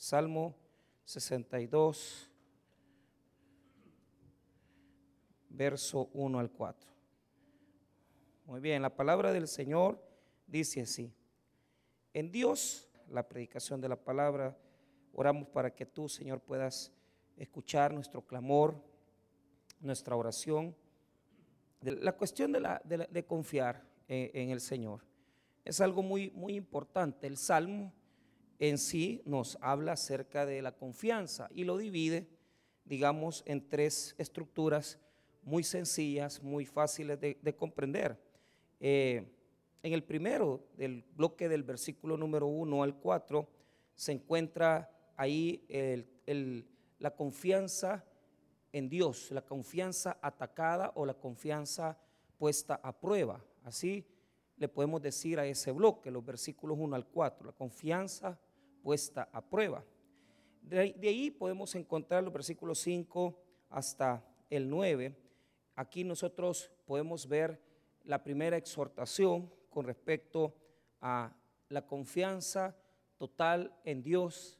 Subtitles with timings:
[0.00, 0.56] Salmo
[1.04, 2.30] 62,
[5.50, 6.90] verso 1 al 4.
[8.46, 10.02] Muy bien, la palabra del Señor
[10.46, 11.12] dice así.
[12.14, 14.56] En Dios, la predicación de la palabra,
[15.12, 16.90] oramos para que tú, Señor, puedas
[17.36, 18.82] escuchar nuestro clamor,
[19.80, 20.74] nuestra oración.
[21.82, 25.04] La cuestión de, confiar en, el Señor
[25.62, 27.26] es algo muy, muy importante.
[27.26, 27.92] El Salmo
[28.60, 32.28] en sí nos habla acerca de la confianza y lo divide,
[32.84, 34.98] digamos, en tres estructuras
[35.42, 38.22] muy sencillas, muy fáciles de, comprender.
[38.78, 39.26] Eh,
[39.82, 43.48] en el primero del bloque del versículo número 1 al 4
[43.94, 45.64] se encuentra ahí
[46.98, 48.04] la confianza
[48.72, 51.98] en Dios, la confianza atacada o la confianza
[52.36, 53.42] puesta a prueba.
[53.64, 54.04] Así
[54.58, 58.38] le podemos decir a ese bloque, los versículos 1 al 4, la confianza
[58.82, 59.84] puesta a prueba.
[60.62, 63.36] De, ahí podemos encontrar los versículos 5
[63.70, 65.16] hasta el 9.
[65.76, 67.60] Aquí nosotros podemos ver
[68.04, 70.54] la primera exhortación con respecto
[71.00, 71.32] a
[71.68, 72.76] la confianza
[73.16, 74.58] total en Dios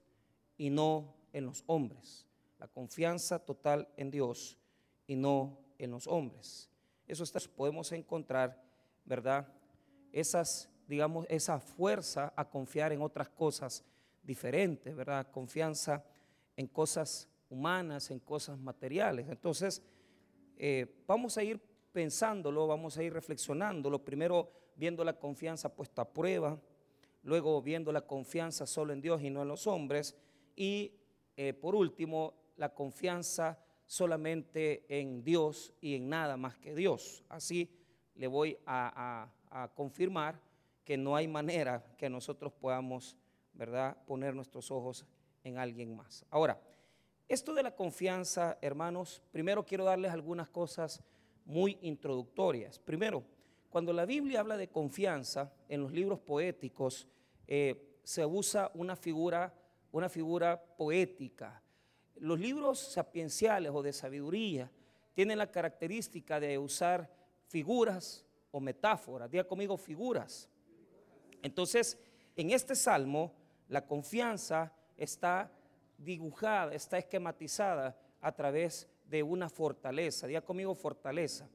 [0.56, 2.26] y no en los hombres.
[2.58, 4.58] La confianza total en Dios
[5.06, 6.68] y no en los hombres.
[7.06, 7.24] Eso
[7.56, 8.62] podemos encontrar,
[9.04, 9.48] ¿verdad?
[10.12, 13.84] Esas, digamos, esa fuerza a confiar en otras cosas
[14.30, 15.26] diferentes, ¿verdad?
[15.32, 16.04] Confianza
[16.56, 19.28] en cosas humanas, en cosas materiales.
[19.28, 19.82] Entonces,
[20.56, 24.04] eh, vamos a ir pensándolo, vamos a ir reflexionándolo.
[24.04, 26.56] Primero, viendo la confianza puesta a prueba,
[27.24, 30.16] luego viendo la confianza solo en Dios y no en los hombres,
[30.54, 30.92] y
[31.36, 37.24] eh, por último, la confianza solamente en Dios y en nada más que Dios.
[37.28, 37.68] Así
[38.14, 39.28] le voy a,
[39.74, 40.40] confirmar
[40.84, 43.16] que no hay manera que nosotros podamos,
[43.52, 45.06] ¿verdad?, poner nuestros ojos
[45.44, 46.24] en alguien más.
[46.30, 46.60] Ahora,
[47.28, 51.02] esto de la confianza, hermanos, primero quiero darles algunas cosas
[51.44, 52.78] muy introductorias.
[52.78, 53.22] Primero,
[53.70, 57.06] cuando la Biblia habla de confianza en los libros poéticos,
[57.46, 59.54] eh, se usa una figura,
[59.92, 61.62] una figura poética.
[62.16, 64.70] Los libros sapienciales o de sabiduría
[65.14, 67.08] tienen la característica de usar
[67.46, 69.30] figuras o metáforas.
[69.30, 70.48] Diga conmigo figuras.
[71.42, 71.98] Entonces,
[72.36, 73.32] en este salmo,
[73.70, 75.50] la confianza está
[75.96, 80.26] dibujada, está esquematizada a través de una fortaleza.
[80.26, 81.48] Diga conmigo fortaleza.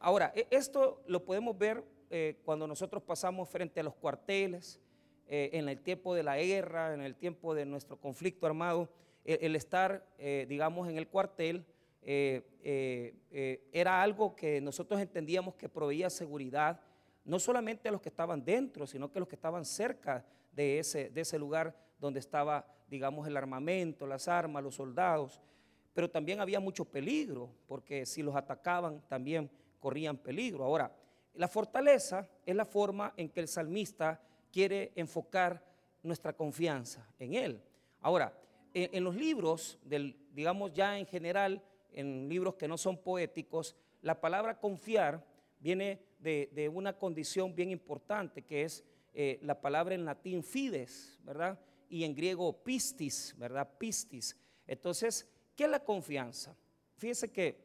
[0.00, 4.80] Ahora, e, esto lo podemos ver eh, cuando nosotros pasamos frente a los cuarteles,
[5.28, 8.88] eh, en el tiempo de la guerra, en el tiempo de nuestro conflicto armado,
[9.24, 11.64] el, estar, eh, digamos, en el cuartel
[12.02, 16.78] era algo que nosotros entendíamos que proveía seguridad,
[17.24, 20.78] no solamente a los que estaban dentro, sino que a los que estaban cerca de
[20.78, 25.40] ese, de ese lugar donde estaba, digamos, el armamento, las armas, los soldados.
[25.92, 29.50] Pero también había mucho peligro, porque si los atacaban también
[29.80, 30.64] corrían peligro.
[30.64, 30.94] Ahora,
[31.34, 34.20] la fortaleza es la forma en que el salmista
[34.52, 35.64] quiere enfocar
[36.02, 37.62] nuestra confianza en Él.
[38.00, 38.32] Ahora,
[38.72, 41.62] en, los libros, del, digamos ya en general,
[41.92, 45.24] en libros que no son poéticos, la palabra confiar
[45.60, 51.58] viene de, una condición bien importante, que es eh, la palabra en latín fides, ¿verdad?
[51.88, 53.70] Y en griego pistis, ¿verdad?
[53.78, 54.36] Pistis.
[54.66, 56.56] Entonces, ¿qué es la confianza?
[56.96, 57.56] Fíjense que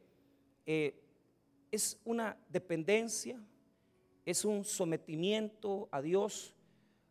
[0.65, 1.01] eh,
[1.71, 3.41] es una dependencia,
[4.25, 6.55] es un sometimiento a Dios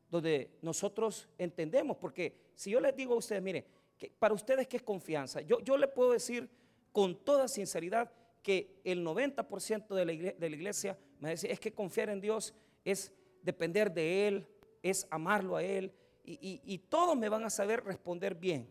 [0.09, 3.67] donde nosotros entendemos, porque si yo les digo a ustedes, mire,
[3.99, 6.49] que para ustedes qué es confianza, yo, yo le puedo decir
[6.93, 8.13] con toda sinceridad
[8.43, 12.21] que el 90% de la, iglesia, de la iglesia me dice, es que confiar en
[12.21, 13.13] Dios es
[13.43, 14.47] depender de Él,
[14.83, 15.93] es amarlo a Él,
[16.25, 18.69] y, todos me van a saber responder bien.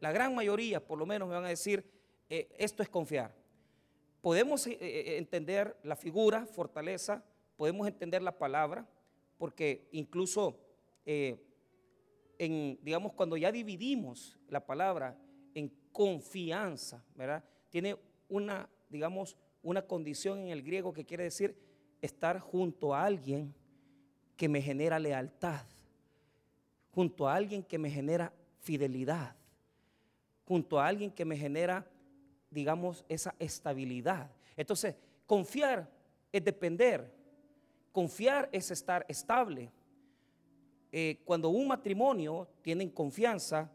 [0.00, 1.82] La gran mayoría, por lo menos, me van a decir,
[2.28, 3.34] eh, esto es confiar
[4.20, 7.22] podemos eh, eh, entender la figura, fortaleza,
[7.58, 8.88] podemos entender la palabra,
[9.36, 10.58] porque incluso,
[12.38, 15.14] digamos, cuando ya dividimos la palabra
[15.54, 17.04] en confianza.
[17.68, 17.96] Tiene
[18.30, 21.54] una, digamos, una condición en el griego que quiere decir
[22.00, 23.54] estar junto a alguien
[24.36, 25.64] que me genera lealtad,
[26.92, 29.36] junto a alguien que me genera fidelidad,
[30.46, 31.86] junto a alguien que me genera
[32.54, 34.30] digamos, esa estabilidad.
[34.56, 34.94] Entonces,
[35.26, 35.90] confiar
[36.32, 37.12] es depender,
[37.92, 39.70] confiar es estar estable.
[40.92, 43.70] Eh, cuando un matrimonio tiene confianza,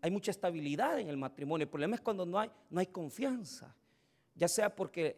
[0.00, 1.64] hay mucha estabilidad en el matrimonio.
[1.64, 3.74] El problema es cuando no hay, no hay confianza,
[4.34, 5.16] ya sea porque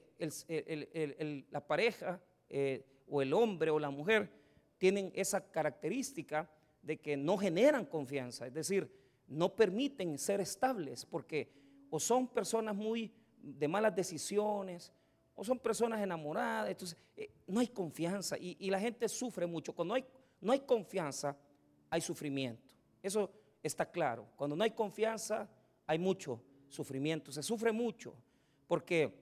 [1.51, 4.31] la pareja eh, o el hombre o la mujer
[4.81, 6.51] tienen esa característica
[6.81, 8.91] de que no generan confianza, es decir,
[9.29, 11.53] no permiten ser estables porque
[11.91, 13.13] o son personas muy
[13.43, 14.91] de malas decisiones
[15.35, 19.75] o son personas enamoradas, entonces eh, no hay confianza y, la gente sufre mucho.
[19.75, 20.05] Cuando hay,
[20.41, 21.37] no hay confianza,
[21.91, 22.75] hay sufrimiento.
[23.03, 23.31] Eso
[23.63, 24.29] está claro.
[24.35, 25.47] Cuando no hay confianza,
[25.87, 26.41] hay mucho
[26.71, 27.33] sufrimiento.
[27.33, 28.15] Se sufre mucho
[28.67, 29.15] porque,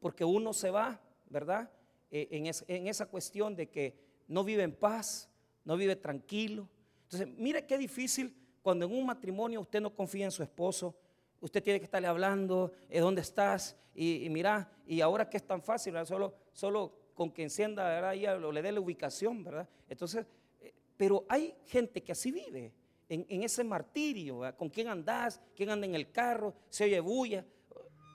[0.00, 1.00] porque uno se va,
[1.30, 1.70] ¿verdad?
[2.10, 5.28] Eh, en, en esa cuestión de que no vive en paz,
[5.64, 6.68] no vive tranquilo.
[7.04, 10.96] Entonces, mire qué difícil cuando en un matrimonio usted no confía en su esposo,
[11.40, 13.76] usted tiene que estarle hablando, ¿eh, ¿dónde estás?
[13.94, 18.42] Y, mira, y ahora que es tan fácil, Solo, solo con que encienda, ¿verdad?
[18.42, 19.68] o le dé la ubicación, ¿verdad?
[19.88, 20.26] Entonces,
[20.60, 22.72] eh, pero hay gente que así vive,
[23.10, 27.44] en, ese martirio, con quién andás, quién anda en el carro, se oye bulla.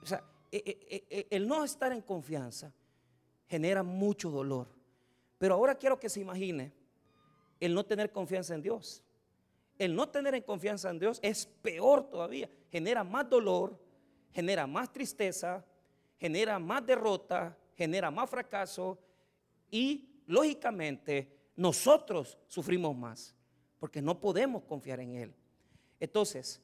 [0.02, 2.74] O sea, eh, el no estar en confianza
[3.46, 4.79] genera mucho dolor.
[5.40, 6.72] Pero ahora quiero que se imagine
[7.58, 9.02] el no tener confianza en Dios
[9.80, 12.50] el no tener en confianza en Dios es peor todavía.
[12.70, 13.80] Genera más dolor,
[14.30, 15.64] genera más tristeza,
[16.18, 18.98] genera más derrota, genera más fracaso
[19.70, 23.34] y lógicamente nosotros sufrimos más
[23.78, 25.34] porque no podemos confiar en Él.
[25.98, 26.60] Entonces,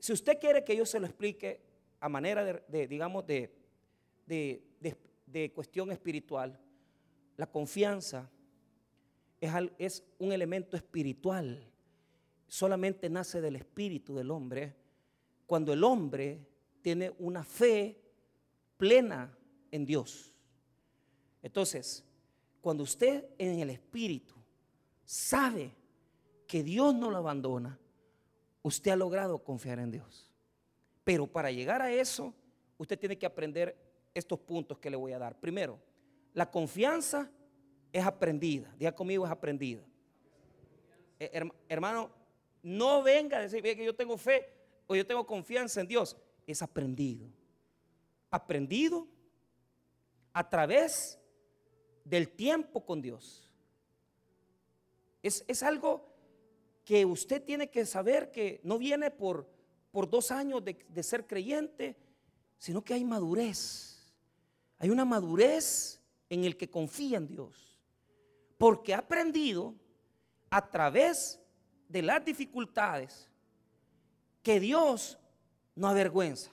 [0.00, 1.60] si usted quiere que yo se lo explique
[2.00, 3.54] a manera de, digamos, de,
[4.26, 6.58] de, cuestión espiritual,
[7.38, 8.28] la confianza
[9.40, 11.64] es, un elemento espiritual
[12.48, 14.74] solamente nace del espíritu del hombre
[15.46, 16.44] cuando el hombre
[16.82, 17.96] tiene una fe
[18.76, 19.38] plena
[19.70, 20.34] en Dios.
[21.40, 22.04] Entonces,
[22.60, 24.34] cuando usted en el espíritu
[25.04, 25.70] sabe
[26.48, 27.78] que Dios no lo abandona,
[28.62, 30.28] usted ha logrado confiar en Dios.
[31.04, 32.34] Pero para llegar a eso,
[32.78, 33.78] usted tiene que aprender
[34.12, 35.38] estos puntos que le voy a dar.
[35.38, 35.78] Primero,
[36.38, 37.28] la confianza
[37.92, 38.72] es aprendida.
[38.78, 39.82] Diga conmigo, es aprendida.
[41.18, 42.12] Eh, hermano,
[42.62, 44.48] no venga a decir que yo tengo fe
[44.86, 46.16] o yo tengo confianza en Dios.
[46.46, 47.26] Es aprendido.
[48.30, 49.08] Aprendido
[50.32, 51.18] a través
[52.04, 53.52] del tiempo con Dios.
[55.20, 56.06] Es, algo
[56.84, 59.50] que usted tiene que saber que no viene por,
[59.90, 61.96] por dos años de, de ser creyente,
[62.58, 64.14] sino que hay madurez.
[64.78, 65.97] Hay una madurez
[66.30, 67.78] en el que confía en Dios.
[68.56, 69.74] Porque ha aprendido
[70.50, 71.40] a través
[71.88, 73.28] de las dificultades
[74.42, 75.18] que Dios
[75.74, 76.50] no avergüenza.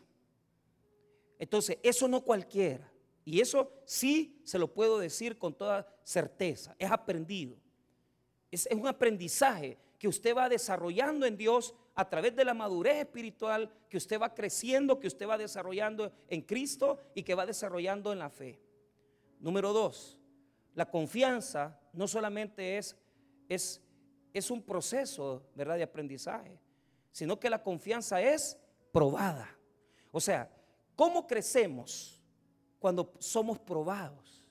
[1.40, 2.92] Entonces, eso no cualquiera.
[3.26, 6.76] Y eso sí se lo puedo decir con toda certeza.
[6.78, 7.58] Es aprendido.
[8.52, 13.72] Es, un aprendizaje que usted va desarrollando en Dios a través de la madurez espiritual,
[13.90, 18.20] que usted va creciendo, que usted va desarrollando en Cristo y que va desarrollando en
[18.20, 18.60] la fe.
[19.40, 20.18] Número dos,
[20.74, 22.96] la confianza no solamente es,
[23.48, 23.82] es
[24.36, 26.60] es un proceso, ¿verdad?, de aprendizaje,
[27.10, 28.58] sino que la confianza es
[28.92, 29.50] probada.
[30.12, 30.52] O sea,
[30.94, 32.22] ¿cómo crecemos
[32.78, 34.46] cuando somos probados?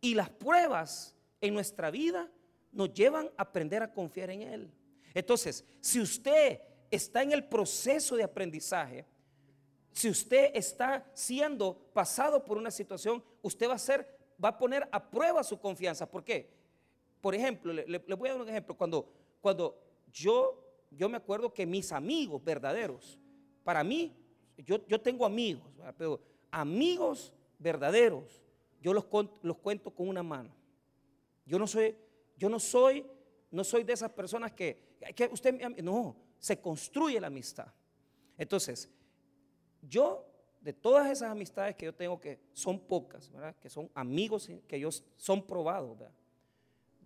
[0.00, 2.28] Y las pruebas en nuestra vida
[2.72, 4.74] nos llevan a aprender a confiar en Él.
[5.14, 6.60] Entonces, si usted
[6.90, 9.06] está en el proceso de aprendizaje,
[9.92, 14.08] si usted está siendo pasado por una situación, usted va a ser,
[14.42, 16.10] va a poner a prueba su confianza.
[16.10, 16.50] ¿Por qué?
[17.20, 18.76] Por ejemplo, le, voy a dar un ejemplo.
[18.76, 19.78] Cuando, cuando
[20.10, 20.58] yo,
[20.90, 23.18] yo me acuerdo que mis amigos verdaderos,
[23.62, 24.16] para mí,
[24.56, 25.64] yo, yo tengo amigos,
[25.98, 26.20] pero
[26.50, 28.42] amigos verdaderos,
[28.80, 29.04] yo los,
[29.42, 30.50] los cuento con una mano.
[31.44, 31.94] Yo no soy,
[32.36, 33.06] yo no soy,
[33.50, 37.68] no soy de esas personas que, que usted, no, se construye la amistad.
[38.36, 38.88] Entonces,
[39.82, 40.26] yo,
[40.60, 45.04] de todas esas amistades que yo tengo, que son pocas, que son amigos que ellos
[45.16, 45.98] son probados.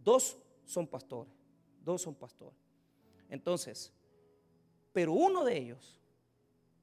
[0.02, 1.32] Dos son pastores,
[1.82, 2.58] dos son pastores.
[3.28, 3.92] Entonces,
[4.92, 5.98] pero uno de ellos,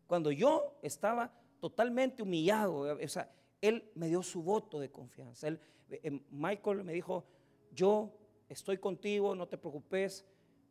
[0.07, 3.31] cuando yo estaba totalmente humillado, o sea,
[3.61, 5.47] él me dio su voto de confianza.
[5.47, 5.59] Él,
[5.89, 7.23] eh, Michael me dijo,
[7.71, 8.11] yo
[8.49, 10.25] estoy contigo, no te preocupes,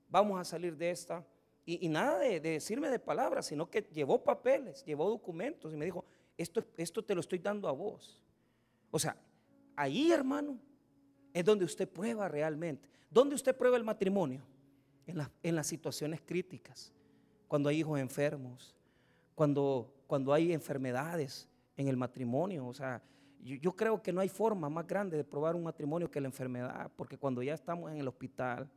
[0.08, 1.24] vamos a salir de esta.
[1.64, 6.04] Y, nada de, decirme de palabras, sino que llevó papeles, llevó documentos y me dijo,
[6.36, 8.20] esto, esto te lo estoy dando a vos.
[8.90, 9.16] O sea,
[9.76, 10.58] ahí hermano,
[11.32, 12.88] es donde usted prueba realmente.
[13.10, 14.42] ¿Dónde usted prueba el matrimonio?
[15.06, 16.92] En, las situaciones críticas,
[17.48, 18.74] cuando hay hijos enfermos,
[19.34, 22.66] cuando, cuando hay enfermedades en el matrimonio.
[22.66, 23.02] O sea,
[23.40, 26.90] yo, creo que no hay forma más grande de probar un matrimonio que la enfermedad,
[26.96, 28.70] porque cuando ya estamos en el hospital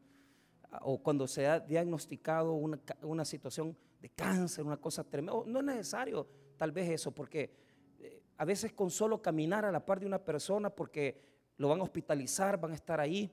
[0.82, 5.66] o cuando se ha diagnosticado una, una situación de cáncer, una cosa tremenda, no es
[5.66, 7.52] necesario tal vez eso, porque
[8.00, 11.22] eh, a veces con solo caminar a la par de una persona, porque
[11.58, 13.32] lo van a hospitalizar, van a estar ahí.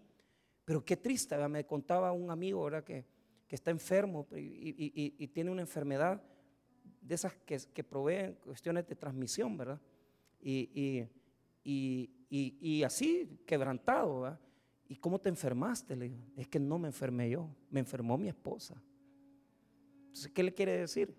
[0.65, 2.85] Pero qué triste, me contaba un amigo ¿verdad?
[2.85, 3.05] Que,
[3.49, 6.23] que está enfermo y, tiene una enfermedad
[7.01, 9.81] de esas que, que proveen cuestiones de transmisión, ¿verdad?
[10.41, 11.09] Y,
[12.85, 14.41] así, quebrantado, ¿verdad?
[14.93, 15.97] ¿Y cómo te enfermaste?
[15.97, 18.75] Le digo, es que no me enfermé yo, me enfermó mi esposa.
[20.09, 21.17] Entonces, ¿qué le quiere decir?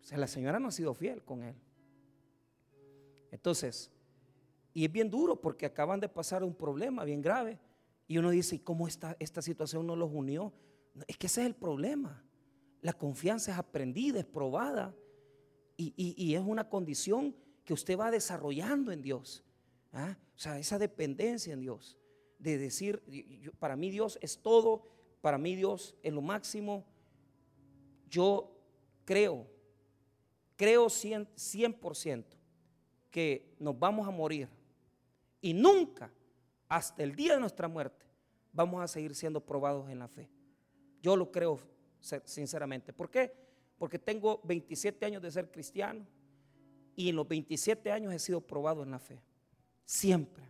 [0.00, 1.54] O sea, la señora no ha sido fiel con él.
[3.30, 3.90] Entonces,
[4.72, 7.58] y es bien duro porque acaban de pasar un problema bien grave.
[8.06, 10.54] Y uno dice, ¿y cómo esta, esta situación no los unió?
[11.06, 12.24] Es que ese es el problema.
[12.80, 14.94] La confianza es aprendida, es probada.
[15.76, 19.44] Y, es una condición que usted va desarrollando en Dios.
[19.92, 20.16] ¿ah?
[20.38, 21.98] O sea, esa dependencia en Dios.
[22.38, 23.02] De decir,
[23.58, 24.88] para mí Dios es todo,
[25.20, 26.86] para mí Dios es lo máximo.
[28.08, 28.56] Yo
[29.04, 29.46] creo
[30.58, 32.24] creo 100%,
[33.10, 34.48] que nos vamos a morir
[35.40, 36.12] y nunca,
[36.68, 38.04] hasta el día de nuestra muerte,
[38.52, 40.28] vamos a seguir siendo probados en la fe.
[41.00, 41.58] Yo lo creo
[42.24, 42.92] sinceramente.
[42.92, 43.32] ¿Por qué?
[43.78, 46.04] Porque tengo 27 años de ser cristiano
[46.96, 49.22] y en los 27 años he sido probado en la fe.
[49.88, 50.44] Siempre.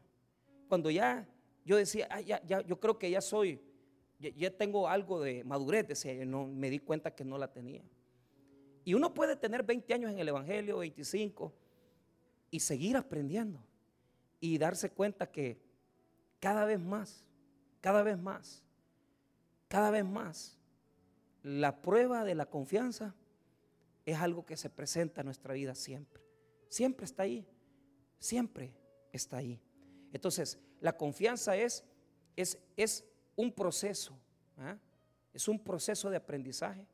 [0.66, 1.24] Cuando ya
[1.64, 3.62] yo decía, ya, yo creo que ya soy,
[4.18, 7.84] ya, tengo algo de madurez, decía, no, me di cuenta que no la tenía.
[8.84, 11.54] Y uno puede tener 20 años en el Evangelio, 25,
[12.50, 13.64] y seguir aprendiendo
[14.40, 15.60] y darse cuenta que
[16.40, 17.24] cada vez más,
[17.80, 18.64] cada vez más,
[19.68, 20.58] cada vez más,
[21.44, 23.14] la prueba de la confianza
[24.04, 26.24] es algo que se presenta en nuestra vida siempre.
[26.68, 27.46] Siempre está ahí,
[28.18, 28.72] siempre
[29.12, 29.60] está ahí.
[30.12, 31.84] Entonces, la confianza es,
[32.36, 33.04] es, es
[33.36, 34.18] un proceso,
[34.56, 34.76] ¿ah?
[35.32, 36.86] es un proceso de aprendizaje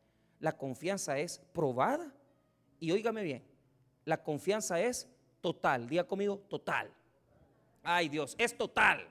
[0.44, 2.12] la confianza es probada.
[2.78, 3.42] Y óigame bien,
[4.04, 5.08] la confianza es
[5.40, 5.88] total.
[5.88, 6.92] Diga conmigo, total.
[7.82, 9.08] Ay Dios, es total.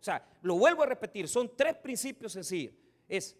[0.00, 2.74] O sea, lo vuelvo a repetir, son tres principios sencillos.
[3.08, 3.36] Es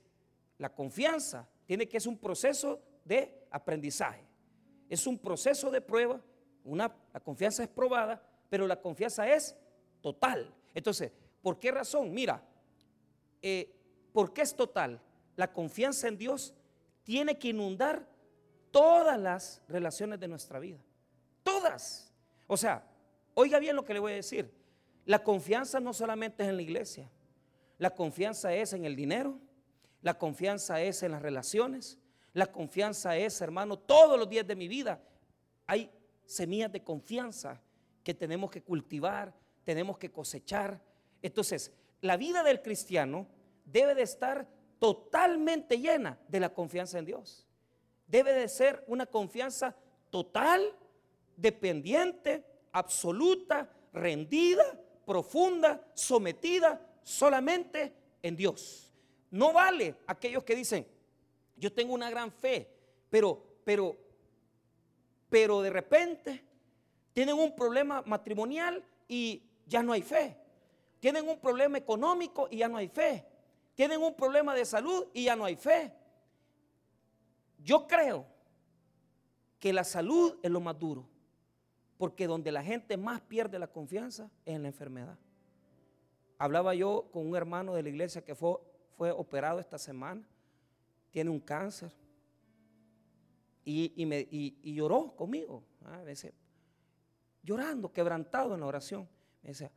[0.59, 4.25] la confianza, tiene que es un proceso de aprendizaje.
[4.88, 6.21] Es un proceso de prueba.
[6.62, 9.56] Una, la confianza es probada, pero la confianza es
[10.02, 10.54] total.
[10.75, 12.12] Entonces, ¿por qué razón?
[12.12, 12.42] Mira,
[13.40, 13.75] eh,
[14.12, 15.00] ¿por qué es total?
[15.37, 16.52] La confianza en Dios
[17.02, 18.06] tiene que inundar
[18.71, 20.76] todas las relaciones de nuestra vida.
[21.42, 22.12] Todas.
[22.47, 22.85] O sea,
[23.32, 24.52] oiga bien lo que le voy a decir.
[25.06, 27.11] La confianza no solamente es en la iglesia.
[27.78, 29.38] La confianza es en el dinero.
[30.02, 31.97] La confianza es en las relaciones.
[32.35, 35.00] La confianza es, hermano, todos los días de mi vida.
[35.66, 35.90] Hay
[36.26, 37.59] semillas de confianza
[38.02, 40.80] que tenemos que cultivar, tenemos que cosechar.
[41.23, 43.26] Entonces, la vida del cristiano
[43.64, 44.47] debe de estar
[44.78, 47.47] totalmente llena de la confianza en Dios.
[48.06, 49.76] Debe de ser una confianza
[50.11, 50.76] total,
[51.37, 54.64] dependiente, absoluta, rendida,
[55.06, 58.92] profunda, sometida solamente en Dios.
[59.30, 60.87] No vale aquellos que dicen,
[61.56, 62.68] yo tengo una gran fe,
[63.09, 63.97] pero, pero,
[65.28, 66.44] pero de repente
[67.12, 70.37] tienen un problema matrimonial y ya no hay fe.
[71.00, 73.26] Tienen un problema económico y ya no hay fe
[73.75, 75.92] tienen un problema de salud y ya no hay fe.
[77.59, 78.26] Yo creo
[79.59, 81.09] que la salud es lo más duro,
[81.97, 85.19] porque donde la gente más pierde la confianza es en la enfermedad.
[86.38, 88.57] Hablaba yo con un hermano de la iglesia que fue,
[88.97, 90.26] fue operado esta semana,
[91.11, 91.92] tiene un cáncer,
[93.64, 94.26] y, me,
[94.64, 96.33] lloró conmigo, a veces,
[97.42, 99.08] llorando, quebrantado en la oración.
[99.42, 99.70] Me decía,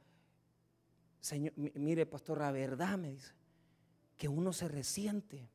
[1.19, 3.33] Señor, mire, pastor, la verdad, me dice,
[4.17, 5.49] que uno se resiente,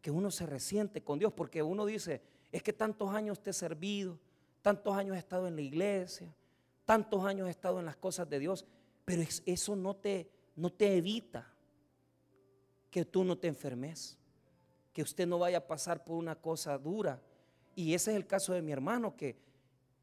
[0.00, 3.52] que uno se resiente con Dios, porque uno dice, es que tantos años te he
[3.52, 4.18] servido,
[4.62, 6.34] tantos años he estado en la iglesia,
[6.84, 8.64] tantos años he estado en las cosas de Dios,
[9.04, 11.52] pero eso no te, no te evita
[12.90, 14.18] que tú no te enfermes,
[14.92, 17.20] que usted no vaya a pasar por una cosa dura.
[17.74, 19.36] Y ese es el caso de mi hermano que,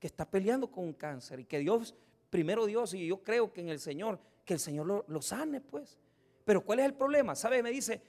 [0.04, 1.96] que está peleando con un cáncer y que Dios,
[2.30, 5.98] primero Dios, y yo creo que en el Señor, que el Señor lo, sane, pues.
[6.44, 7.36] Pero ¿cuál es el problema?
[7.36, 7.64] ¿Sabe?
[7.64, 8.02] Me dice,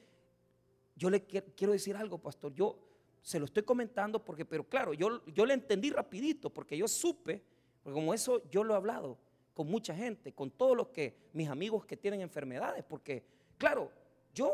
[0.97, 2.53] yo le quiero decir algo, pastor.
[2.53, 2.81] Yo
[3.23, 7.41] se lo estoy comentando porque, pero claro, yo, yo le entendí rapidito porque yo supe,
[7.81, 9.17] porque como eso yo lo he hablado
[9.55, 13.25] con mucha gente, con todos los que, mis amigos que tienen enfermedades, porque,
[13.57, 13.93] claro,
[14.35, 14.51] yo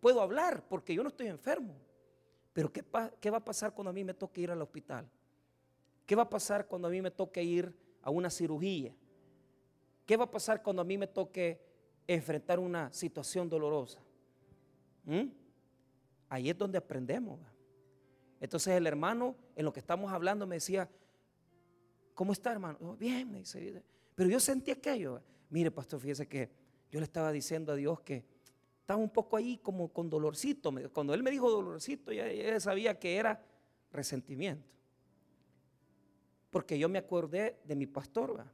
[0.00, 1.74] puedo hablar porque yo no estoy enfermo.
[2.54, 2.82] Pero ¿qué,
[3.20, 5.06] ¿qué, va a pasar cuando a mí me toque ir al hospital?
[6.08, 7.72] ¿Qué va a pasar cuando a mí me toque ir
[8.02, 8.92] a una cirugía?
[10.04, 11.60] ¿Qué va a pasar cuando a mí me toque
[12.08, 14.00] enfrentar una situación dolorosa.
[15.04, 15.28] ¿Mm?
[16.30, 17.38] Ahí es donde aprendemos.
[18.40, 20.88] Entonces el hermano, en lo que estamos hablando, me decía,
[22.14, 22.78] ¿cómo está hermano?
[22.80, 23.84] Oh, bien, me dice.
[24.14, 25.20] Pero yo sentí aquello.
[25.50, 26.50] Mire, pastor, fíjese que
[26.90, 28.24] yo le estaba diciendo a Dios que,
[28.80, 30.72] estaba un poco ahí como con dolorcito.
[30.94, 33.44] Cuando él me dijo dolorcito, ya, sabía que era
[33.92, 34.77] resentimiento.
[36.50, 38.44] Porque yo me acordé de mi pastor,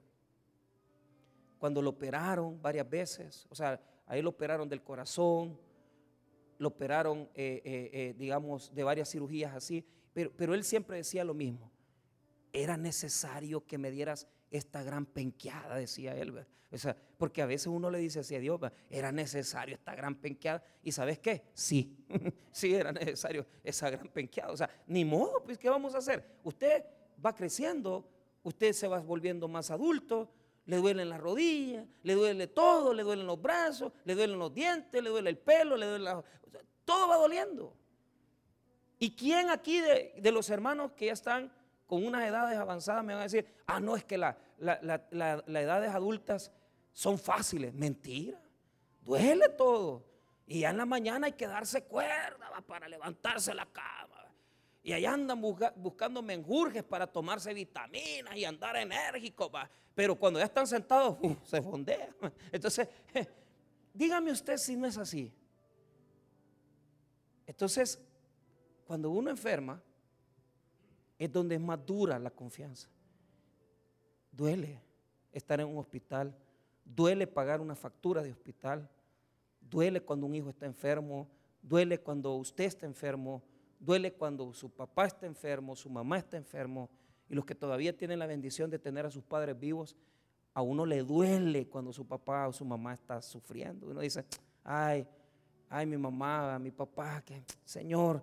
[1.59, 5.59] cuando lo operaron varias veces, o sea, ahí lo operaron del corazón,
[6.59, 11.25] lo operaron, eh, eh, eh, digamos, de varias cirugías así, pero, pero él siempre decía
[11.25, 11.71] lo mismo,
[12.53, 16.47] era necesario que me dieras esta gran penqueada, decía él.
[16.71, 18.61] O sea, porque a veces uno le dice así a Dios,
[18.91, 20.63] era necesario esta gran penqueada.
[20.83, 21.45] ¿Y sabes qué?
[21.55, 21.97] Sí,
[22.53, 24.53] sí era necesario esa gran penqueada.
[24.53, 26.39] O sea, ni modo, pues, ¿qué vamos a hacer?
[26.43, 26.85] Usted
[27.25, 28.09] va creciendo,
[28.43, 30.31] usted se va volviendo más adulto,
[30.66, 35.02] le duelen las rodillas, le duele todo, le duelen los brazos, le duelen los dientes,
[35.02, 36.25] le duele el pelo, le duele la...
[36.85, 37.76] todo va doliendo.
[38.99, 41.52] ¿Y quién aquí de, de los hermanos que ya están
[41.87, 46.50] con unas edades avanzadas me van a decir, ah, no, es que las edades adultas
[46.93, 47.75] son fáciles.
[47.75, 48.40] Mentira,
[49.02, 50.04] duele todo.
[50.47, 54.24] Y ya en la mañana hay que darse cuerda para levantarse la cama.
[54.85, 59.50] Y allá andan buscando menjurjes para tomarse vitaminas y andar enérgicos.
[59.95, 62.14] Pero cuando ya están sentados, se fondean.
[62.53, 62.87] Entonces,
[63.95, 65.33] dígame usted si no es así.
[67.47, 67.99] Entonces,
[68.87, 69.83] cuando uno enferma,
[71.19, 72.91] es donde es más dura la confianza.
[74.31, 74.83] Duele
[75.33, 76.37] estar en un hospital,
[76.85, 78.87] duele pagar una factura de hospital,
[79.62, 81.26] duele cuando un hijo está enfermo,
[81.62, 83.43] duele cuando usted está enfermo,
[83.85, 86.88] duele cuando su papá está enfermo, su mamá está enfermo,
[87.29, 89.97] y los que todavía tienen la bendición de tener a sus padres vivos,
[90.53, 93.88] a uno le duele cuando su papá o su mamá está sufriendo.
[93.88, 94.25] Uno dice,
[94.62, 95.07] ay,
[95.69, 98.23] ay, mi mamá, mi papá, que Señor,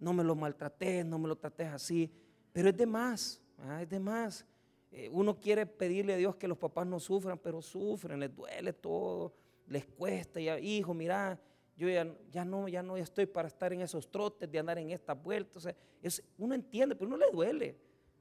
[0.00, 2.10] no me lo maltraté, no me lo traté así.
[2.52, 4.46] Pero es de más, ah, es de más.
[4.90, 8.72] Eh, uno quiere pedirle a Dios que los papás no sufran, pero sufren, les duele
[8.72, 9.34] todo,
[9.66, 10.40] les cuesta.
[10.40, 11.38] Ya, hijo, mira,
[11.76, 14.90] yo ya, ya, no, ya no estoy para estar en esos trotes de andar en
[14.90, 15.68] estas vueltas.
[16.02, 17.78] es, uno entiende, pero uno le duele.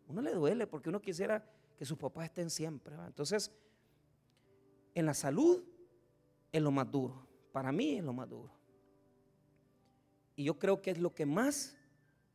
[0.07, 1.43] Uno le duele porque uno quisiera
[1.77, 2.95] que sus papás estén siempre.
[3.05, 3.51] Entonces,
[4.93, 5.63] en la salud
[6.51, 7.25] es lo más duro.
[7.51, 8.51] Para mí es lo más duro.
[10.35, 11.77] Y yo creo que es lo que más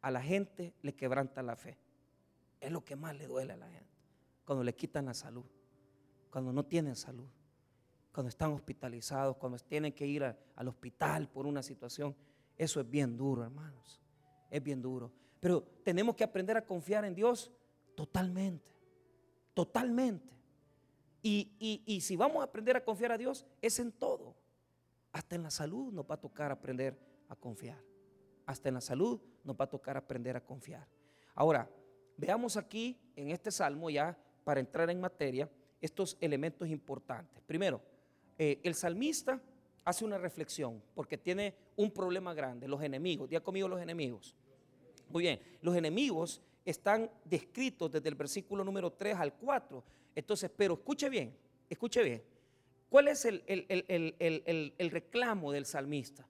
[0.01, 1.79] a la gente le quebranta la fe.
[2.61, 3.91] Es lo que más le duele a la gente.
[4.45, 5.45] Cuando le quitan la salud,
[6.31, 7.29] cuando no tienen salud,
[8.13, 12.15] cuando están hospitalizados, cuando tienen que ir al hospital por una situación.
[12.57, 14.01] Eso es bien duro, hermanos.
[14.51, 15.13] Es bien duro.
[15.39, 17.51] Pero tenemos que aprender a confiar en Dios
[17.95, 18.71] totalmente.
[19.55, 20.35] Totalmente.
[21.23, 24.35] Y, y, si vamos a aprender a confiar a Dios, es en todo.
[25.13, 27.83] Hasta en la salud nos va a tocar aprender a confiar.
[28.47, 30.89] Hasta en la salud nos va a tocar aprender a confiar.
[31.35, 31.69] Ahora,
[32.21, 37.43] Veamos aquí en este salmo ya, para entrar en materia, estos elementos importantes.
[37.47, 37.81] Primero,
[38.43, 39.39] eh, el salmista
[39.85, 43.29] hace una reflexión porque tiene un problema grande, los enemigos.
[43.29, 44.35] Día conmigo los enemigos.
[45.11, 49.85] Muy bien, los enemigos están descritos desde el versículo número 3 al 4.
[50.15, 51.37] Entonces, pero escuche bien,
[51.69, 52.23] escuche bien.
[52.89, 56.27] ¿Cuál es el, el reclamo del salmista?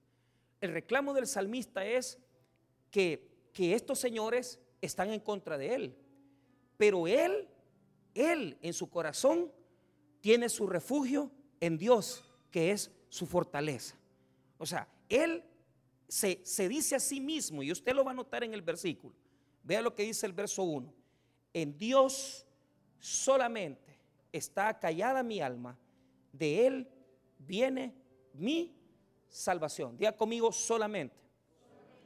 [0.60, 2.18] El reclamo del salmista es
[2.90, 5.96] que, que estos señores están en contra de él.
[6.76, 7.46] Pero él,
[8.14, 9.52] él en su corazón
[10.20, 13.96] tiene su refugio en Dios, que es su fortaleza.
[14.58, 15.44] O sea, él
[16.08, 19.14] se, se, dice a sí mismo, y usted lo va a notar en el versículo.
[19.62, 20.92] Vea lo que dice el verso 1.
[21.52, 22.46] En Dios
[22.98, 23.98] solamente
[24.32, 25.78] está callada mi alma,
[26.32, 26.88] de Él
[27.38, 27.94] viene
[28.34, 28.74] mi
[29.28, 29.96] salvación.
[29.96, 31.16] Diga conmigo solamente.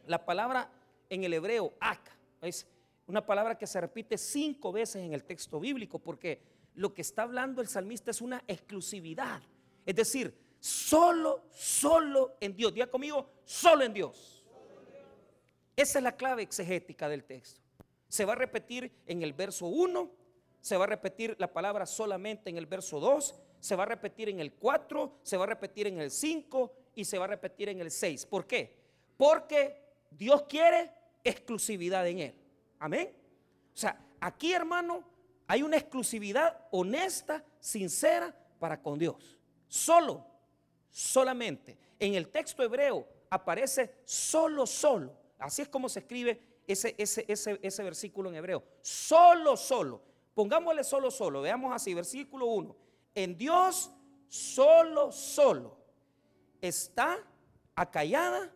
[0.06, 0.70] La palabra
[1.08, 2.10] en el hebreo, ak,
[2.42, 2.66] es
[3.06, 6.40] una palabra que se repite cinco veces en el texto bíblico porque
[6.74, 9.42] lo que está hablando el salmista es una exclusividad.
[9.86, 12.72] Es decir, solo, solo en Dios.
[12.72, 14.44] Diga conmigo, solo en Dios.
[15.76, 17.60] Esa es la clave exegética del texto.
[18.08, 20.10] Se va a repetir en el verso 1,
[20.60, 24.28] se va a repetir la palabra solamente en el verso 2, se va a repetir
[24.28, 27.68] en el 4, se va a repetir en el 5 y se va a repetir
[27.68, 28.26] en el 6.
[28.26, 28.76] ¿Por qué?
[29.16, 30.92] Porque Dios quiere
[31.24, 32.34] exclusividad en Él.
[32.78, 33.12] Amén.
[33.74, 35.02] O sea, aquí hermano,
[35.46, 39.38] hay una exclusividad honesta, sincera para con Dios.
[39.68, 40.26] Solo,
[40.90, 41.76] solamente.
[41.98, 45.12] En el texto hebreo aparece solo, solo.
[45.38, 48.64] Así es como se escribe ese, ese, ese, ese versículo en hebreo.
[48.80, 50.02] Solo, solo.
[50.34, 51.42] Pongámosle solo, solo.
[51.42, 52.76] Veamos así, versículo 1.
[53.14, 53.92] En Dios,
[54.28, 55.76] solo, solo.
[56.60, 57.18] Está
[57.74, 58.52] acallada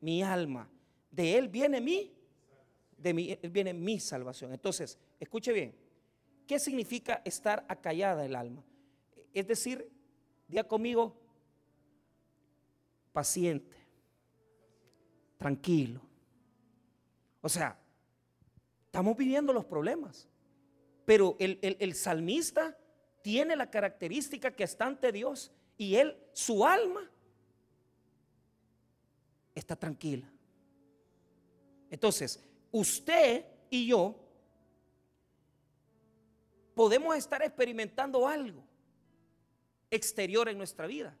[0.00, 0.70] mi alma.
[1.10, 2.12] De Él viene mi,
[2.96, 4.52] de viene mi salvación.
[4.52, 5.79] Entonces, escuche bien.
[6.50, 8.64] ¿Qué significa estar acallada el alma?
[9.32, 9.88] Es decir,
[10.48, 11.16] diga conmigo,
[13.12, 13.76] paciente,
[15.38, 16.00] tranquilo.
[17.40, 17.78] O sea,
[18.84, 20.28] estamos viviendo los problemas,
[21.04, 22.76] pero el, el salmista
[23.22, 27.08] tiene la característica que está ante Dios y él, su alma,
[29.54, 30.28] está tranquila.
[31.90, 34.29] Entonces, usted y yo
[36.80, 38.64] podemos estar experimentando algo
[39.90, 41.14] exterior en nuestra vida,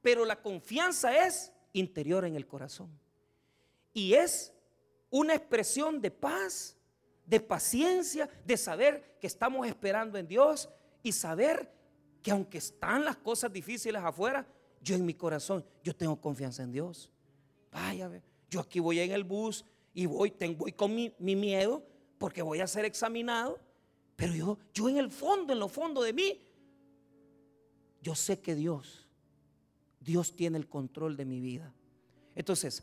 [0.00, 2.88] pero la confianza es interior en el corazón.
[3.92, 4.54] Y es
[5.10, 6.76] una expresión de paz,
[7.26, 10.70] de paciencia, de saber que estamos esperando en Dios
[11.02, 11.68] y saber
[12.22, 14.46] que aunque están las cosas difíciles afuera,
[14.80, 17.10] yo en mi corazón, yo tengo confianza en Dios.
[17.72, 18.08] Vaya,
[18.48, 21.84] yo aquí voy en el bus y voy, tengo, voy con mi, miedo
[22.18, 23.58] porque voy a ser examinado,
[24.20, 26.38] pero yo, yo en el fondo, en lo fondo de mí,
[28.02, 29.08] yo sé que Dios,
[29.98, 31.72] Dios tiene el control de mi vida.
[32.34, 32.82] Entonces,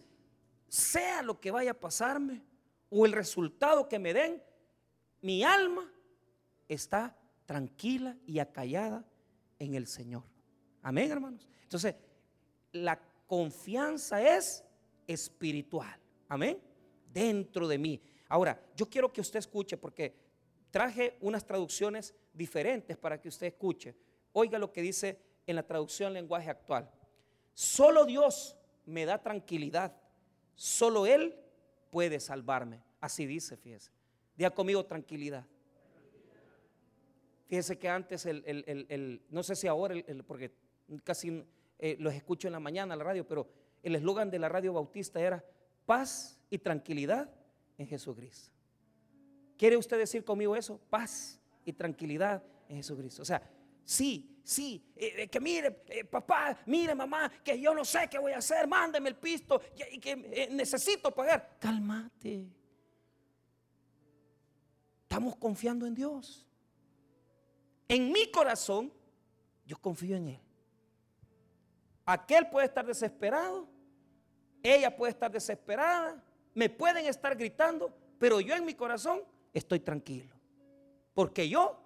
[0.67, 2.41] sea lo que vaya a pasarme
[2.89, 4.41] o el resultado que me den,
[5.21, 5.87] mi alma
[6.67, 9.05] está tranquila y acallada
[9.59, 10.23] en el Señor.
[10.81, 11.47] Amén, hermanos.
[11.61, 11.93] Entonces,
[12.71, 14.63] la confianza es
[15.05, 15.99] espiritual.
[16.29, 16.59] Amén.
[17.13, 18.01] Dentro de mí.
[18.27, 20.26] Ahora, yo quiero que usted escuche porque
[20.71, 23.95] traje unas traducciones diferentes para que usted escuche.
[24.33, 26.89] Oiga lo que dice en la traducción lenguaje actual.
[27.53, 29.95] Solo Dios me da tranquilidad.
[30.55, 31.35] Solo Él
[31.89, 32.83] puede salvarme.
[32.99, 33.91] Así dice, fíjese.
[34.35, 35.45] Diga conmigo tranquilidad.
[37.47, 40.51] Fíjese que antes, el, no sé si ahora, porque
[41.03, 41.43] casi
[41.79, 43.47] eh, los escucho en la mañana en la radio, pero
[43.83, 45.43] el eslogan de la radio bautista era
[45.85, 47.29] paz y tranquilidad
[47.77, 48.56] en Jesucristo.
[49.57, 50.79] ¿Quiere usted decir conmigo eso?
[50.89, 53.23] Paz y tranquilidad en Jesucristo.
[53.23, 53.41] O sea,
[53.83, 58.19] sí, sí, eh, eh, que mire, eh, papá, mire, mamá, que yo no sé qué
[58.19, 59.59] voy a hacer, mándeme el pisto
[59.91, 61.57] y, que necesito pagar.
[61.59, 62.47] Cálmate.
[65.01, 66.45] Estamos confiando en Dios.
[67.87, 68.93] En mi corazón,
[69.65, 70.39] yo confío en Él.
[72.05, 73.67] Aquel puede estar desesperado,
[74.61, 79.21] ella puede estar desesperada, me pueden estar gritando, pero yo en mi corazón
[79.57, 80.35] estoy tranquilo.
[81.13, 81.79] Porque yo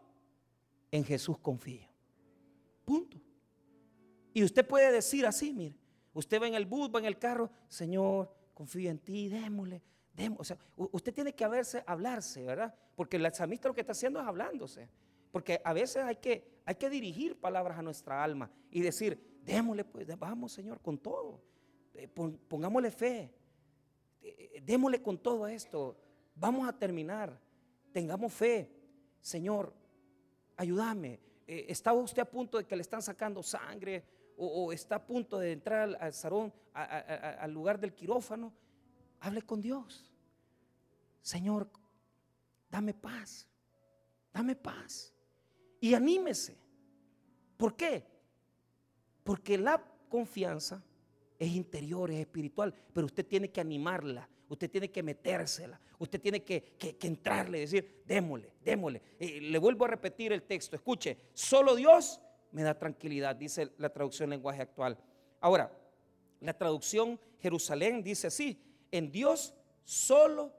[0.92, 1.88] en Jesús confío.
[2.86, 3.18] Punto.
[4.34, 5.78] Y usted puede decir así, mire,
[6.14, 9.82] usted va en el bus, va en el carro, Señor, confío en ti, démosle,
[10.14, 10.42] démosle.
[10.42, 10.58] O sea,
[10.92, 12.74] usted tiene que haberse, hablarse, ¿verdad?
[12.96, 14.90] Porque el salmista lo que está haciendo es hablándose.
[15.32, 19.86] Porque a veces hay que, hay que dirigir palabras a nuestra alma y decir, démosle,
[19.86, 21.42] pues, vamos Señor, con todo.
[21.94, 23.34] Eh, pongámosle fe.
[24.22, 25.98] Eh, démosle con todo esto.
[26.36, 27.40] Vamos a terminar.
[27.92, 28.70] Tengamos fe.
[29.20, 29.74] Señor,
[30.58, 31.20] ayúdame.
[31.48, 34.04] Eh, ¿Estaba usted a punto de que le están sacando sangre?
[34.38, 38.52] ¿O, está a punto de entrar al, salón, al lugar del quirófano?
[39.20, 40.12] Hable con Dios.
[41.22, 41.70] Señor,
[42.70, 43.48] dame paz.
[44.34, 45.14] Dame paz.
[45.80, 46.58] Y anímese.
[47.58, 48.04] ¿Por qué?
[49.24, 50.84] Porque la confianza
[51.38, 56.44] es interior, es espiritual, pero usted tiene que animarla, usted tiene que metérsela, usted tiene
[56.44, 59.02] que, entrarle, decir, démosle, démosle.
[59.20, 62.20] le vuelvo a repetir el texto, escuche, solo Dios
[62.52, 64.98] me da tranquilidad, dice la traducción lenguaje actual.
[65.40, 65.72] Ahora,
[66.42, 68.62] la traducción Jerusalén dice así,
[68.92, 69.54] en Dios
[69.86, 70.54] solo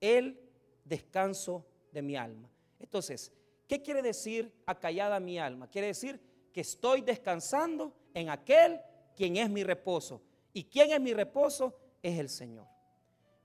[0.00, 0.40] el
[0.84, 2.50] descanso de mi alma.
[2.80, 3.32] Entonces,
[3.68, 5.68] ¿qué quiere decir acallada mi alma?
[5.68, 6.18] Quiere decir
[6.54, 8.80] que estoy descansando en aquel
[9.14, 10.22] quien es mi reposo.
[10.54, 11.78] ¿Y quién es mi reposo?
[12.02, 12.75] Es el Señor.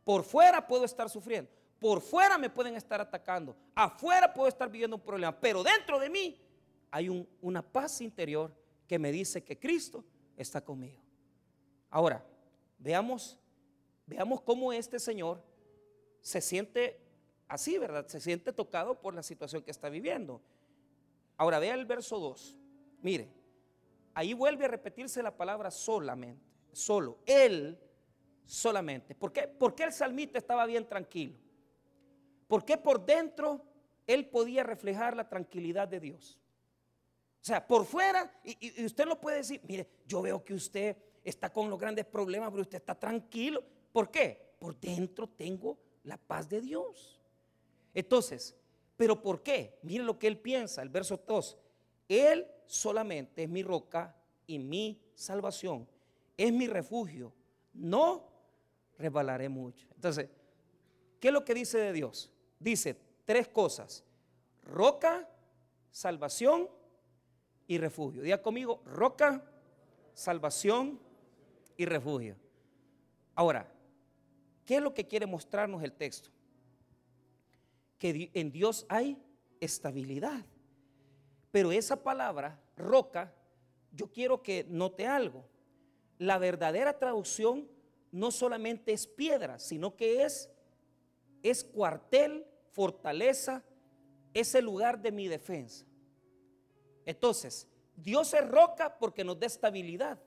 [0.03, 1.49] Por fuera puedo estar sufriendo.
[1.79, 3.55] Por fuera me pueden estar atacando.
[3.73, 5.39] Afuera puedo estar viviendo un problema.
[5.39, 6.39] Pero dentro de mí
[6.91, 8.53] hay una paz interior
[8.87, 10.03] que me dice que Cristo
[10.37, 11.01] está conmigo.
[11.89, 12.25] Ahora,
[12.77, 13.39] veamos,
[14.05, 15.43] veamos cómo este Señor
[16.21, 16.99] se siente
[17.47, 18.07] así, ¿verdad?
[18.07, 20.41] Se siente tocado por la situación que está viviendo.
[21.37, 22.57] Ahora, vea el verso 2.
[23.01, 23.29] Mire,
[24.13, 27.79] ahí vuelve a repetirse la palabra solamente, solo, él
[28.45, 29.15] solamente.
[29.15, 29.47] ¿Por qué?
[29.47, 31.37] Porque el salmista estaba bien tranquilo.
[32.47, 33.63] Porque por dentro
[34.07, 36.37] él podía reflejar la tranquilidad de Dios.
[37.41, 41.51] O sea, por fuera, y, usted lo puede decir, mire, yo veo que usted está
[41.51, 43.63] con los grandes problemas, pero usted está tranquilo.
[43.91, 44.53] ¿Por qué?
[44.59, 47.19] Por dentro tengo la paz de Dios.
[47.93, 48.55] Entonces,
[48.95, 49.79] ¿pero por qué?
[49.81, 51.57] Mire lo que él piensa, el verso 2.
[52.07, 55.87] Él solamente es mi roca y mi salvación.
[56.37, 57.33] Es mi refugio.
[57.73, 58.30] No
[59.01, 59.87] resbalaré mucho.
[59.95, 60.29] Entonces,
[61.19, 62.31] ¿qué es lo que dice de Dios?
[62.59, 64.03] Dice tres cosas.
[64.63, 65.27] Roca,
[65.89, 66.69] salvación
[67.67, 68.21] y refugio.
[68.21, 69.43] Diga conmigo, roca,
[70.13, 70.99] salvación
[71.77, 72.35] y refugio.
[73.35, 73.71] Ahora,
[74.65, 76.29] ¿qué es lo que quiere mostrarnos el texto?
[77.97, 79.17] Que en Dios hay
[79.59, 80.45] estabilidad.
[81.51, 83.33] Pero esa palabra, roca,
[83.91, 85.45] yo quiero que note algo.
[86.17, 87.67] La verdadera traducción
[88.11, 90.49] no solamente es piedra, sino que es,
[91.43, 93.63] es cuartel, fortaleza,
[94.33, 95.85] es el lugar de mi defensa.
[97.05, 100.19] Entonces, Dios es roca porque nos da estabilidad,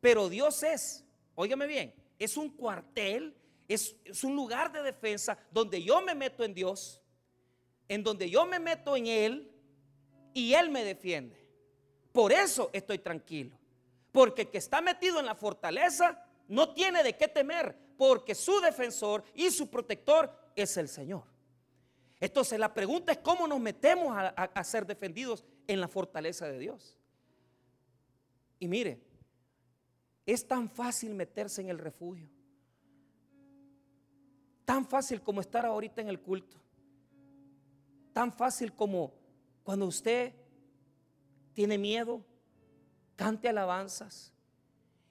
[0.00, 3.36] pero Dios es, óigame bien, es un cuartel,
[3.68, 7.02] es, es un lugar de defensa donde yo me meto en Dios,
[7.88, 9.52] en donde yo me meto en Él
[10.32, 11.40] y Él me defiende.
[12.12, 13.56] Por eso estoy tranquilo.
[14.12, 18.60] Porque el que está metido en la fortaleza no tiene de qué temer, porque su
[18.60, 21.22] defensor y su protector es el Señor.
[22.18, 26.98] Entonces la pregunta es cómo nos metemos a, ser defendidos en la fortaleza de Dios.
[28.58, 29.00] Y mire,
[30.26, 32.28] es tan fácil meterse en el refugio.
[34.64, 36.60] Tan fácil como estar ahorita en el culto.
[38.12, 39.14] Tan fácil como
[39.62, 40.34] cuando usted
[41.54, 42.24] tiene miedo,
[43.14, 44.32] cante alabanzas.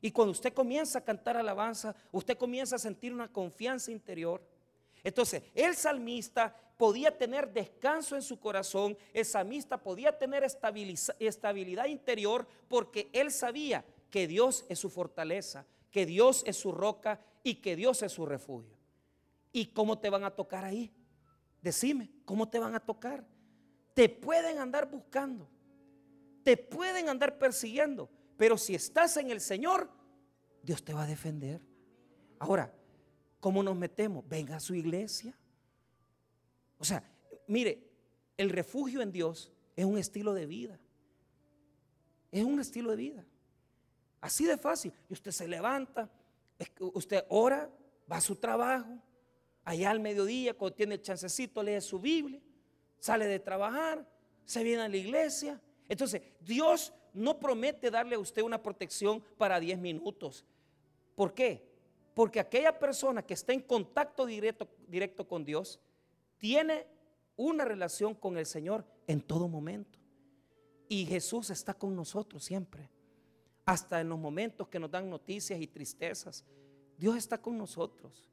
[0.01, 4.41] Y cuando usted comienza a cantar alabanza, usted comienza a sentir una confianza interior.
[5.03, 12.47] Entonces, el salmista podía tener descanso en su corazón, el salmista podía tener estabilidad interior
[12.69, 17.75] porque él sabía que Dios es su fortaleza, que Dios es su roca y que
[17.75, 18.77] Dios es su refugio.
[19.51, 20.91] ¿Y cómo te van a tocar ahí?
[21.61, 23.25] Decime, ¿cómo te van a tocar?
[23.93, 25.49] Te pueden andar buscando,
[26.43, 28.09] te pueden andar persiguiendo,
[28.39, 29.89] pero si estás en el Señor,
[30.63, 31.59] Dios te va a defender.
[32.39, 32.73] Ahora,
[33.41, 34.25] ¿cómo nos metemos?
[34.29, 35.37] Venga a su iglesia.
[36.77, 37.03] O sea,
[37.47, 37.91] mire,
[38.37, 40.79] el refugio en Dios es un estilo de vida.
[42.31, 43.25] Es un estilo de vida.
[44.21, 44.93] Así de fácil.
[45.09, 46.09] Y usted se levanta,
[46.93, 47.69] usted ora,
[48.09, 49.03] va a su trabajo,
[49.65, 52.39] allá al mediodía, cuando tiene el chancecito, lee su Biblia,
[52.99, 54.09] sale de trabajar,
[54.45, 55.59] se viene a la iglesia.
[55.89, 60.45] Entonces, Dios no promete darle a usted una protección para 10 minutos.
[61.15, 61.67] ¿Por qué?
[62.13, 65.79] Porque aquella persona que está en contacto directo, directo con Dios
[66.37, 66.87] tiene
[67.35, 69.99] una relación con el Señor en todo momento.
[70.87, 72.89] Y Jesús está con nosotros siempre.
[73.65, 76.43] Hasta en los momentos que nos dan noticias y tristezas.
[76.97, 78.29] Dios está con nosotros.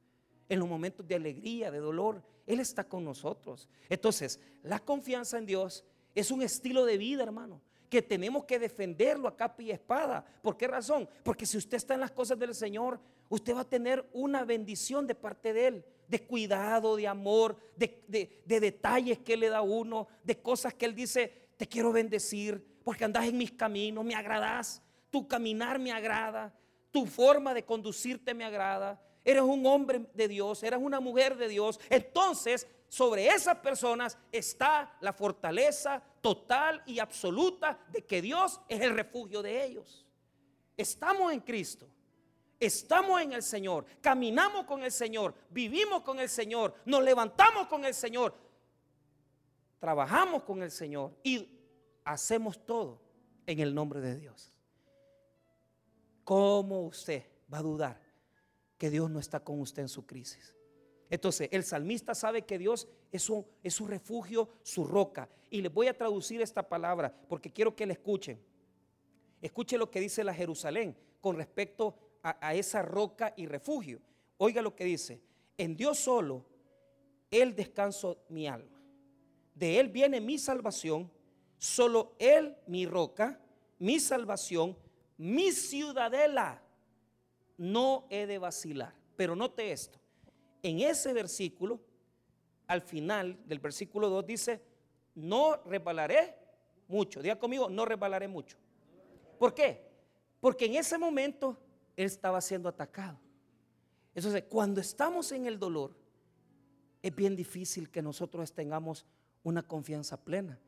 [0.49, 3.69] En los momentos de alegría, de dolor, Él está con nosotros.
[3.89, 5.85] Entonces, la confianza en Dios
[6.15, 10.23] es un estilo de vida, hermano que tenemos que defenderlo a capa y espada.
[10.41, 11.07] ¿Por qué razón?
[11.23, 15.07] Porque si usted está en las cosas del Señor, usted va a tener una bendición
[15.07, 20.41] de parte de Él, de cuidado, de amor, de, detalles que le da uno, de
[20.41, 25.27] cosas que Él dice, te quiero bendecir, porque andas en mis caminos, me agradas, tu
[25.27, 26.53] caminar me agrada,
[26.91, 31.49] tu forma de conducirte me agrada, eres un hombre de Dios, eres una mujer de
[31.49, 31.79] Dios.
[31.89, 38.95] Entonces sobre esas personas está la fortaleza total y absoluta de que Dios es el
[38.95, 40.05] refugio de ellos.
[40.75, 41.87] Estamos en Cristo.
[42.59, 47.85] Estamos en el Señor, caminamos con el Señor, vivimos con el Señor, nos levantamos con
[47.85, 48.33] el Señor,
[49.79, 51.47] trabajamos con el Señor y
[52.03, 52.99] hacemos todo
[53.45, 54.51] en el nombre de Dios.
[56.23, 58.01] ¿Cómo usted va a dudar
[58.79, 60.56] que Dios no está con usted en su crisis?
[61.09, 65.29] Entonces, el salmista sabe que Dios es su, refugio, su roca.
[65.49, 68.39] Y les voy a traducir esta palabra porque quiero que la escuchen.
[69.41, 74.01] Escuche lo que dice la Jerusalén con respecto a, a esa roca y refugio.
[74.37, 75.21] Oiga lo que dice.
[75.57, 76.45] En Dios solo,
[77.31, 78.81] Él descanso mi alma.
[79.55, 81.09] De Él viene mi salvación.
[81.57, 83.39] Solo Él mi roca,
[83.79, 84.77] mi salvación,
[85.17, 86.61] mi ciudadela.
[87.57, 88.93] No he de vacilar.
[89.15, 89.99] Pero note esto
[90.63, 91.79] en ese versículo,
[92.67, 94.61] al final del versículo 2 dice,
[95.15, 96.35] no resbalaré
[96.87, 97.21] mucho.
[97.21, 98.57] Diga conmigo, no resbalaré mucho.
[99.39, 99.87] ¿Por qué?
[100.39, 101.57] Porque en ese momento
[101.95, 103.19] él estaba siendo atacado.
[104.13, 105.95] Entonces, cuando estamos en el dolor,
[107.01, 109.05] es bien difícil que nosotros tengamos
[109.43, 110.59] una confianza plena.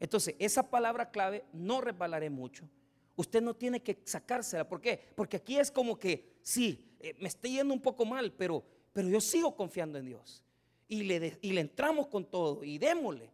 [0.00, 2.68] Entonces, esa palabra clave, no resbalaré mucho.
[3.16, 4.68] Usted no tiene que sacársela.
[4.68, 5.00] ¿Por qué?
[5.14, 8.64] Porque aquí es como que, sí, eh, me estoy yendo un poco mal, pero
[8.96, 10.42] pero yo sigo confiando en Dios.
[10.88, 13.30] Y le, y le entramos con todo y démosle.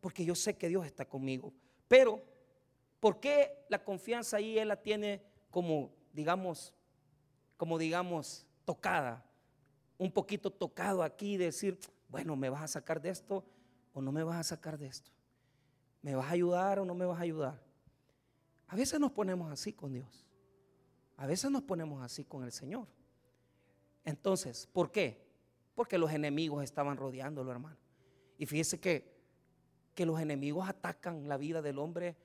[0.00, 1.52] Porque yo sé que Dios está conmigo.
[1.86, 2.20] Pero,
[2.98, 6.74] ¿por qué la confianza ahí Él la tiene como, digamos,
[7.56, 9.24] como digamos, tocada?
[9.96, 13.44] Un poquito tocado aquí, decir, bueno, ¿me vas a sacar de esto
[13.92, 15.12] o no me vas a sacar de esto?
[16.02, 17.62] ¿Me vas a ayudar o no me vas a ayudar?
[18.66, 20.26] A veces nos ponemos así con Dios.
[21.16, 22.88] A veces nos ponemos así con el Señor.
[24.06, 25.26] Entonces, ¿por qué?
[25.74, 27.76] Porque los enemigos estaban rodeándolo, hermano.
[28.38, 29.14] Y fíjese que,
[29.94, 32.16] que los enemigos atacan la vida del hombre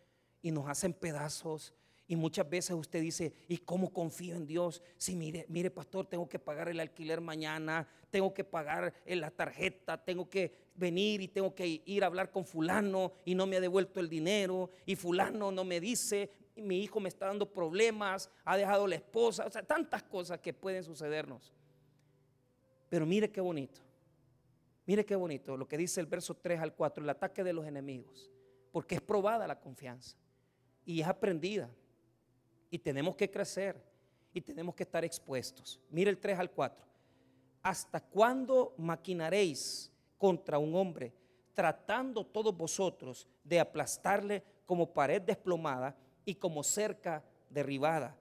[0.41, 1.73] y nos hacen pedazos.
[2.07, 4.83] Y muchas veces usted dice, ¿y cómo confío en Dios?
[4.97, 9.97] Si mire, mire, pastor, tengo que pagar el alquiler mañana, tengo que pagar la tarjeta,
[10.03, 13.61] tengo que venir y tengo que ir a hablar con fulano y no me ha
[13.61, 18.57] devuelto el dinero y fulano no me dice, mi hijo me está dando problemas, ha
[18.57, 21.53] dejado la esposa, o sea, tantas cosas que pueden sucedernos.
[22.91, 23.79] Pero mire qué bonito.
[24.85, 27.65] Mire qué bonito lo que dice el verso 3 al 4, el ataque de los
[27.65, 28.29] enemigos.
[28.69, 30.17] Porque es probada la confianza
[30.83, 31.69] y es aprendida.
[32.69, 33.81] Y tenemos que crecer
[34.33, 35.79] y tenemos que estar expuestos.
[35.89, 36.85] Mire el 3 al 4.
[37.63, 41.13] ¿Hasta cuándo maquinaréis contra un hombre,
[41.53, 48.17] tratando todos vosotros de aplastarle como pared desplomada y como cerca derribada?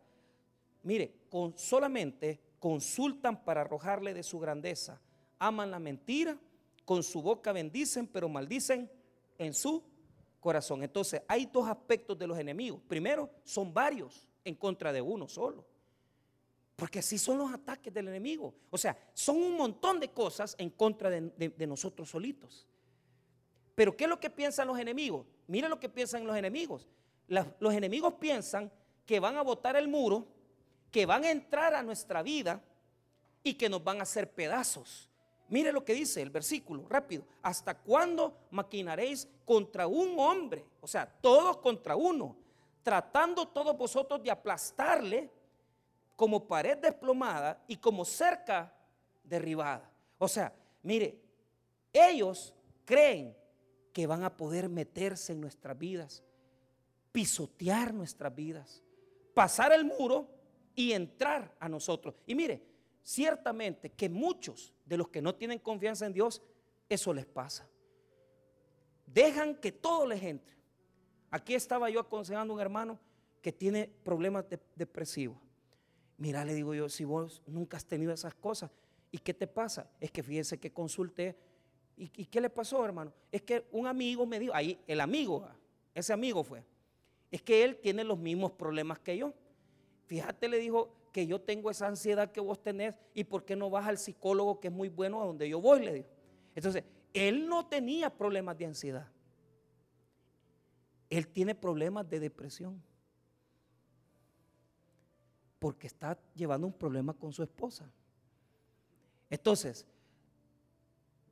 [0.84, 5.00] Mire, con solamente consultan para arrojarle de su grandeza,
[5.38, 6.38] aman la mentira,
[6.84, 8.90] con su boca bendicen, pero maldicen
[9.38, 9.82] en su
[10.38, 10.82] corazón.
[10.82, 12.80] Entonces, hay dos aspectos de los enemigos.
[12.86, 15.64] Primero, son varios en contra de uno solo.
[16.76, 18.54] Porque así son los ataques del enemigo.
[18.70, 22.66] O sea, son un montón de cosas en contra de, nosotros solitos.
[23.74, 25.26] Pero ¿qué es lo que piensan los enemigos?
[25.46, 26.88] Mira lo que piensan los enemigos.
[27.28, 28.70] los enemigos piensan
[29.06, 30.26] que van a botar el muro
[30.90, 32.60] que van a entrar a nuestra vida
[33.42, 35.08] y que nos van a hacer pedazos.
[35.48, 37.24] Mire lo que dice el versículo, rápido.
[37.42, 40.64] ¿Hasta cuándo maquinaréis contra un hombre?
[40.80, 42.36] O sea, todos contra uno,
[42.82, 45.30] tratando todos vosotros de aplastarle
[46.14, 48.72] como pared desplomada y como cerca
[49.24, 49.90] derribada.
[50.18, 51.18] O sea, mire,
[51.92, 53.36] ellos creen
[53.92, 56.22] que van a poder meterse en nuestras vidas,
[57.10, 58.82] pisotear nuestras vidas,
[59.34, 60.28] pasar el muro
[60.80, 62.14] y entrar a nosotros.
[62.26, 62.62] Y mire,
[63.02, 66.40] ciertamente que muchos de los que no tienen confianza en Dios,
[66.88, 67.68] eso les pasa.
[69.04, 70.56] Dejan que todo les entre.
[71.30, 72.98] Aquí estaba yo aconsejando a un hermano
[73.42, 75.36] que tiene problemas depresivos.
[76.16, 78.70] Mira, le digo yo, si vos nunca has tenido esas cosas,
[79.10, 79.90] ¿y qué te pasa?
[80.00, 81.36] Es que fíjense que consulté.
[81.98, 83.12] ¿Y, qué le pasó, hermano?
[83.30, 85.46] Es que un amigo me dijo, ahí el amigo,
[85.94, 86.64] ese amigo fue,
[87.30, 89.34] es que él tiene los mismos problemas que yo.
[90.10, 93.70] Fíjate, le dijo que yo tengo esa ansiedad que vos tenés y por qué no
[93.70, 96.08] vas al psicólogo que es muy bueno a donde yo voy, le dijo.
[96.52, 96.82] Entonces,
[97.14, 99.06] él no tenía problemas de ansiedad.
[101.10, 102.82] Él tiene problemas de depresión.
[105.60, 107.88] Porque está llevando un problema con su esposa.
[109.30, 109.86] Entonces,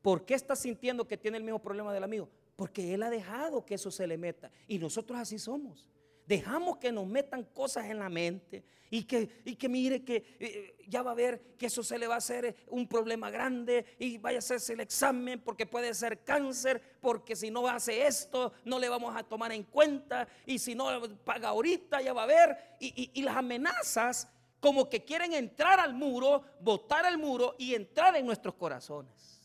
[0.02, 2.28] ¿por qué está sintiendo que tiene el mismo problema del amigo?
[2.54, 4.52] Porque él ha dejado que eso se le meta.
[4.68, 5.88] Y nosotros así somos
[6.28, 10.76] dejamos que nos metan cosas en la mente y que, y que mire que eh,
[10.86, 14.18] ya va a ver que eso se le va a hacer un problema grande y
[14.18, 18.78] vaya a hacerse el examen porque puede ser cáncer, porque si no hace esto no
[18.78, 20.86] le vamos a tomar en cuenta y si no
[21.24, 24.28] paga ahorita ya va a ver y, y las amenazas
[24.60, 29.40] como que quieren entrar al muro, botar al muro y entrar en nuestros corazones.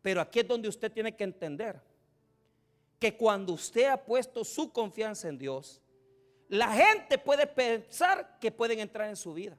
[0.00, 1.93] Pero aquí es donde usted tiene que entender
[3.04, 5.82] que cuando usted ha puesto su confianza en Dios,
[6.48, 9.58] la gente puede pensar que pueden entrar en su vida.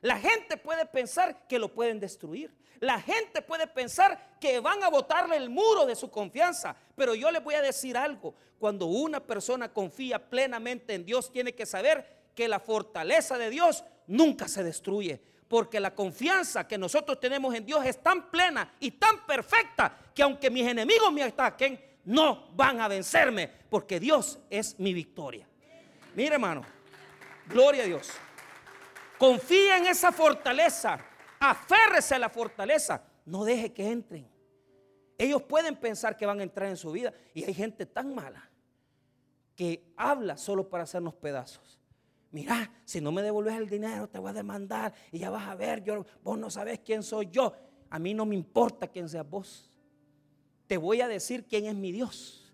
[0.00, 2.50] La gente puede pensar que lo pueden destruir.
[2.80, 6.74] La gente puede pensar que van a botarle el muro de su confianza.
[6.96, 8.34] Pero yo les voy a decir algo.
[8.58, 13.84] Cuando una persona confía plenamente en Dios, tiene que saber que la fortaleza de Dios
[14.06, 15.20] nunca se destruye.
[15.46, 20.22] Porque la confianza que nosotros tenemos en Dios es tan plena y tan perfecta que
[20.22, 25.46] aunque mis enemigos me ataquen, no van a vencerme porque Dios es mi victoria.
[26.14, 26.62] Mire hermano,
[27.48, 28.10] gloria a Dios.
[29.18, 30.98] Confía en esa fortaleza,
[31.40, 34.28] aférrese a la fortaleza, no deje que entren.
[35.18, 38.48] Ellos pueden pensar que van a entrar en su vida y hay gente tan mala
[39.56, 41.80] que habla solo para hacernos pedazos.
[42.30, 45.56] Mira, si no me devuelves el dinero te voy a demandar y ya vas a
[45.56, 47.52] ver, yo, vos no sabes quién soy yo.
[47.90, 49.68] A mí no me importa quién seas vos
[50.68, 52.44] te voy a decir quién es mi Dios.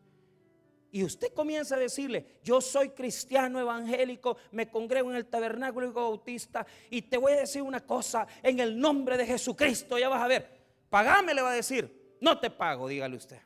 [0.90, 6.64] Y usted comienza a decirle, yo soy cristiano evangélico, me congrego en el tabernáculo bautista
[6.88, 10.28] y te voy a decir una cosa, en el nombre de Jesucristo, ya vas a
[10.28, 10.48] ver,
[10.88, 13.40] pagame le va a decir, no te pago, dígale usted.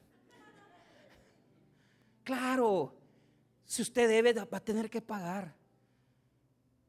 [2.22, 2.94] Claro,
[3.64, 5.54] si usted debe, va a tener que pagar,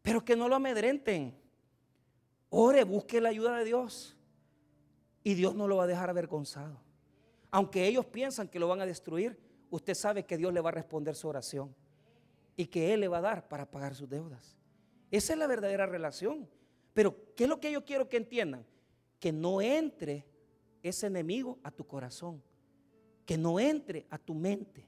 [0.01, 1.39] pero que no lo amedrenten.
[2.49, 4.17] Ore, busque la ayuda de Dios
[5.23, 6.88] y Dios no lo va a dejar avergonzado.
[7.51, 9.39] Aunque ellos piensan que lo van a destruir,
[9.69, 11.75] usted sabe que Dios le va a responder su oración
[12.55, 14.57] y que Él le va a dar para pagar sus deudas.
[15.11, 16.47] Esa es la verdadera relación.
[16.93, 18.65] Pero, ¿qué es lo que yo quiero que entiendan?
[19.19, 20.25] Que no entre
[20.83, 22.43] ese enemigo a tu corazón.
[23.25, 24.87] Que no entre a tu mente.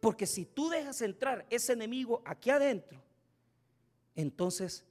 [0.00, 3.00] Porque si tú dejas entrar ese enemigo aquí adentro,
[4.14, 4.84] entonces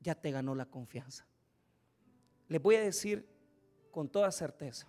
[0.00, 1.26] ya te ganó la confianza.
[2.48, 3.28] Les voy a decir
[3.90, 4.88] con toda certeza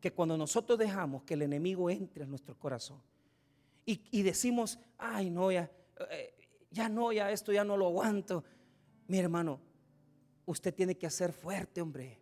[0.00, 3.00] que cuando nosotros dejamos que el enemigo entre en nuestro corazón
[3.84, 5.70] y, decimos, ay no, ya,
[6.10, 6.34] eh,
[6.70, 8.44] ya no, ya esto ya no lo aguanto.
[9.08, 9.60] Mi hermano,
[10.46, 12.18] usted tiene que ser fuerte, hombre.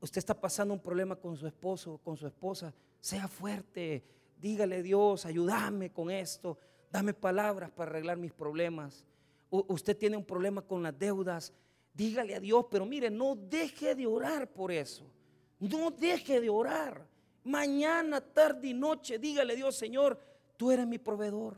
[0.00, 2.74] Usted está pasando un problema con su esposo, con su esposa.
[3.00, 4.04] Sea fuerte.
[4.38, 6.58] Dígale Dios, ayúdame con esto.
[6.90, 9.04] Dame palabras para arreglar mis problemas.
[9.48, 11.54] usted tiene un problema con las deudas.
[11.94, 15.10] Dígale a Dios, pero mire, no deje de orar por eso.
[15.58, 17.06] No deje de orar.
[17.44, 20.18] Mañana, tarde y noche, dígale Dios, Señor,
[20.56, 21.56] tú eres mi proveedor.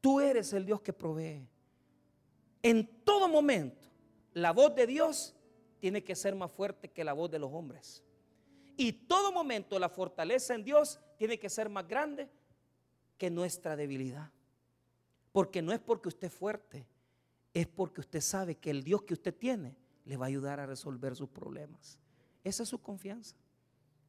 [0.00, 1.48] Tú eres el Dios que provee.
[2.62, 3.88] En todo momento,
[4.32, 5.34] la voz de Dios
[5.80, 8.02] tiene que ser más fuerte que la voz de los hombres.
[8.76, 12.28] Y todo momento la fortaleza en Dios tiene que ser más grande
[13.18, 14.30] que nuestra debilidad.
[15.32, 16.86] Porque no es porque usted es fuerte,
[17.52, 20.66] es porque usted sabe que el Dios que usted tiene le va a ayudar a
[20.66, 21.98] resolver sus problemas.
[22.44, 23.34] Esa es su confianza.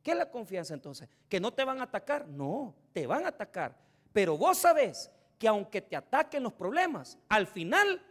[0.04, 1.10] ¿Qué es la confianza entonces?
[1.28, 2.28] ¿Que no te van a atacar?
[2.28, 3.76] No, te van a atacar.
[4.14, 5.10] Pero vos sabés
[5.40, 8.02] que aunque te ataquen los problemas, al final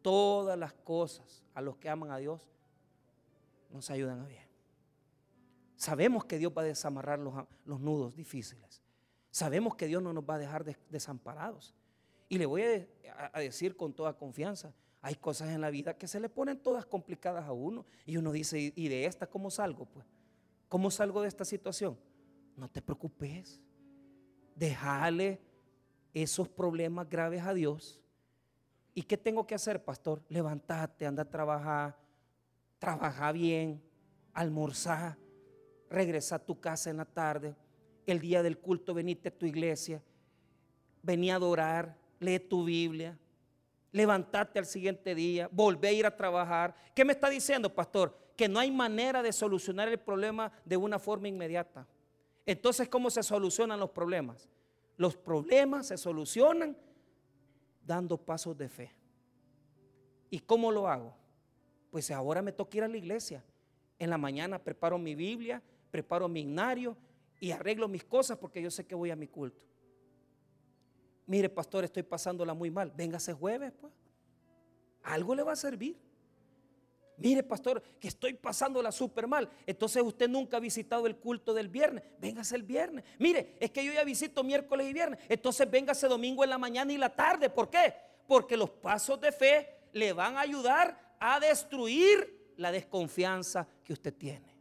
[0.00, 2.48] todas las cosas a los que aman a Dios
[3.70, 4.44] nos ayudan a bien.
[5.76, 7.34] Sabemos que Dios va a desamarrar los,
[7.80, 8.80] nudos difíciles.
[9.30, 11.74] Sabemos que Dios no nos va a dejar desamparados.
[12.28, 14.72] Y le voy a, decir con toda confianza,
[15.04, 17.84] hay cosas en la vida que se le ponen todas complicadas a uno.
[18.06, 19.84] Y uno dice, ¿y de esta cómo salgo?
[19.84, 20.06] Pues,
[20.66, 21.98] ¿cómo salgo de esta situación?
[22.56, 23.60] No te preocupes.
[24.56, 25.42] Déjale
[26.14, 28.00] esos problemas graves a Dios.
[28.94, 30.22] ¿Y qué tengo que hacer, pastor?
[30.30, 31.98] Levantate, anda a trabajar,
[32.78, 33.82] trabaja bien,
[34.32, 35.18] almorzar,
[35.90, 37.54] regresa a tu casa en la tarde,
[38.06, 40.02] el día del culto venite a tu iglesia,
[41.02, 43.18] vení a adorar, lee tu Biblia,
[43.94, 46.74] levantate al siguiente día, volvé a ir a trabajar.
[46.96, 48.18] ¿Qué me está diciendo, pastor?
[48.36, 51.86] Que no hay manera de solucionar el problema de una forma inmediata.
[52.44, 54.48] Entonces, ¿cómo se solucionan los problemas?
[54.96, 56.76] Los problemas se solucionan
[57.86, 58.90] dando pasos de fe.
[60.28, 61.14] ¿Y cómo lo hago?
[61.92, 63.44] Pues ahora me toca ir a la iglesia.
[64.00, 66.96] En la mañana preparo mi Biblia, preparo mi ignario
[67.38, 69.64] y arreglo mis cosas porque yo sé que voy a mi culto.
[71.26, 72.92] Mire, pastor, estoy pasándola muy mal.
[72.94, 73.92] Véngase jueves, pues.
[75.02, 75.96] Algo le va a servir.
[77.16, 79.48] Mire, pastor, que estoy pasándola súper mal.
[79.66, 82.02] Entonces usted nunca ha visitado el culto del viernes.
[82.18, 83.04] Véngase el viernes.
[83.18, 85.20] Mire, es que yo ya visito miércoles y viernes.
[85.28, 87.50] Entonces véngase domingo en la mañana y la tarde.
[87.50, 87.94] ¿Por qué?
[88.26, 94.14] Porque los pasos de fe le van a ayudar a destruir la desconfianza que usted
[94.14, 94.54] tiene.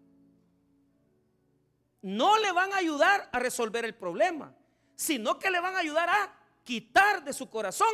[2.01, 4.53] No le van a ayudar a resolver el problema,
[4.95, 7.89] sino que le van a ayudar a quitar de su corazón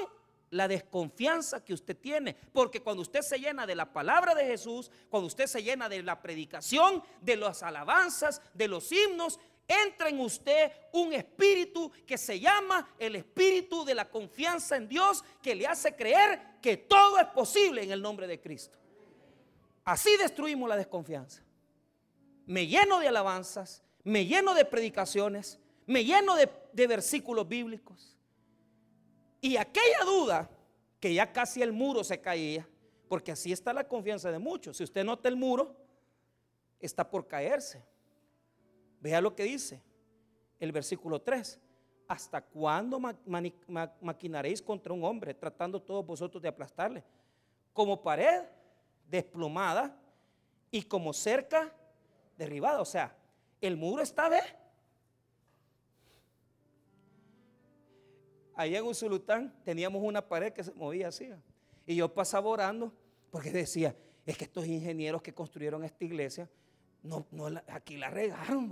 [0.52, 2.36] la desconfianza que usted tiene.
[2.54, 6.04] Porque cuando usted se llena de la palabra de Jesús, cuando usted se llena de
[6.04, 12.40] la predicación, de las alabanzas, de los himnos, entra en usted un espíritu que se
[12.40, 17.28] llama el espíritu de la confianza en Dios, que le hace creer que todo es
[17.28, 18.78] posible en el nombre de Cristo.
[19.86, 21.44] Así destruimos la desconfianza.
[22.48, 28.19] Me lleno de alabanzas, me lleno de predicaciones, me lleno de, de versículos bíblicos
[29.42, 30.50] y aquella duda,
[31.00, 32.68] que ya casi el muro se caía,
[33.08, 34.78] porque así está la confianza de muchos.
[34.78, 35.76] Si usted nota el muro,
[36.80, 37.84] está por caerse.
[39.00, 39.82] Vea lo que dice
[40.60, 41.60] el versículo 3.
[42.08, 47.04] ¿Hasta cuándo maquinaréis contra un hombre, tratando todos vosotros de aplastarle?
[47.72, 48.46] Como pared
[49.08, 49.96] desplomada
[50.72, 51.72] y como cerca
[52.36, 52.82] derribada.
[52.82, 53.16] O sea,
[53.62, 54.42] el muro está, ¿ve?
[58.60, 61.30] Allá en Usulután teníamos una pared que se movía así.
[61.86, 62.92] Y yo pasaba orando
[63.32, 63.96] porque decía,
[64.26, 66.50] es que estos ingenieros que construyeron esta iglesia,
[67.02, 68.70] no, no aquí la regaron,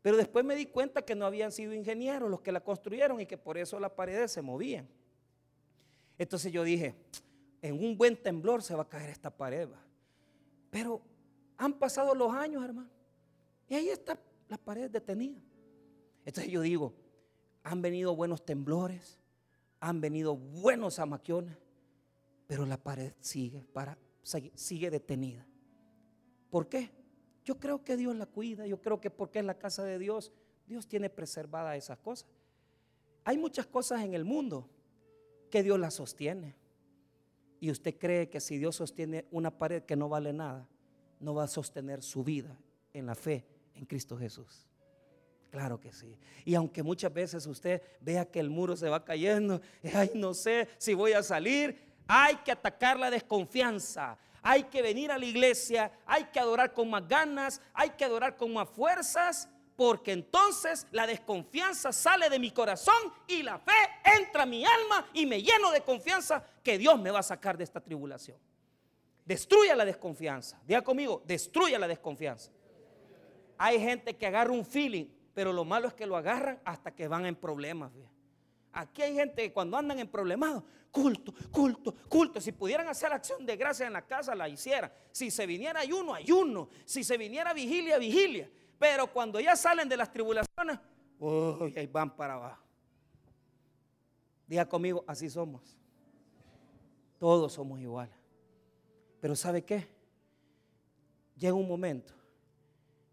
[0.00, 3.26] Pero después me di cuenta que no habían sido ingenieros los que la construyeron y
[3.26, 4.86] que por eso las paredes se movían.
[6.16, 6.94] Entonces yo dije,
[7.62, 9.68] en un buen temblor se va a caer esta pared.
[10.70, 11.02] Pero
[11.56, 12.90] han pasado los años, hermano.
[13.68, 14.16] Y ahí está
[14.48, 15.40] la pared detenida.
[16.24, 16.94] Entonces yo digo,
[17.66, 19.18] han venido buenos temblores,
[19.80, 21.58] han venido buenos amaquiones,
[22.46, 23.98] pero la pared sigue, para,
[24.54, 25.44] sigue detenida.
[26.48, 26.92] ¿Por qué?
[27.44, 30.32] Yo creo que Dios la cuida, yo creo que porque es la casa de Dios,
[30.68, 32.28] Dios tiene preservada esas cosas.
[33.24, 34.70] Hay muchas cosas en el mundo
[35.50, 36.54] que Dios las sostiene.
[37.58, 40.68] y usted cree que si Dios sostiene una pared que no vale nada,
[41.18, 42.56] no va a sostener su vida
[42.92, 43.44] en la fe
[43.74, 44.68] en Cristo Jesús.
[45.50, 46.18] Claro que sí.
[46.44, 49.60] Y aunque muchas veces usted vea que el muro se va cayendo,
[49.94, 54.18] ay, no sé si voy a salir, hay que atacar la desconfianza.
[54.42, 58.36] Hay que venir a la iglesia, hay que adorar con más ganas, hay que adorar
[58.36, 63.72] con más fuerzas, porque entonces la desconfianza sale de mi corazón y la fe
[64.18, 67.58] entra a mi alma y me lleno de confianza que Dios me va a sacar
[67.58, 68.38] de esta tribulación.
[69.24, 70.60] Destruya la desconfianza.
[70.64, 72.52] Diga conmigo, destruya la desconfianza.
[73.58, 75.06] Hay gente que agarra un feeling,
[75.36, 77.92] pero lo malo es que lo agarran hasta que van en problemas.
[78.72, 82.40] Aquí hay gente que cuando andan en problemas, culto, culto, culto.
[82.40, 84.90] Si pudieran hacer acción de gracia en la casa, la hicieran.
[85.12, 86.70] Si se viniera ayuno, ayuno.
[86.86, 88.50] Si se viniera vigilia, vigilia.
[88.78, 90.78] Pero cuando ya salen de las tribulaciones,
[91.18, 92.62] uy, ahí van para abajo.
[94.46, 95.76] Diga conmigo, así somos.
[97.18, 98.16] Todos somos iguales.
[99.20, 99.86] Pero ¿sabe qué?
[101.36, 102.14] Llega un momento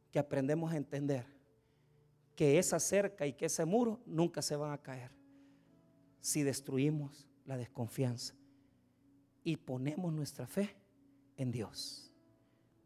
[0.10, 1.33] que aprendemos a entender
[2.36, 5.12] que esa cerca y que ese muro nunca se van a caer
[6.22, 8.36] si destruimos la desconfianza
[9.44, 10.76] y ponemos nuestra fe
[11.38, 12.12] en Dios.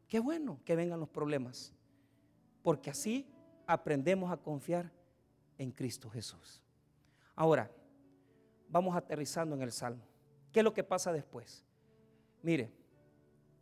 [0.08, 1.74] Qué bueno que vengan los problemas,
[2.64, 3.28] porque así
[3.68, 4.92] aprendemos a confiar
[5.58, 6.62] en Cristo Jesús.
[7.36, 7.70] Ahora,
[8.70, 10.04] vamos aterrizando en el Salmo.
[10.52, 11.64] ¿Qué es lo que pasa después?
[12.42, 12.72] Mire,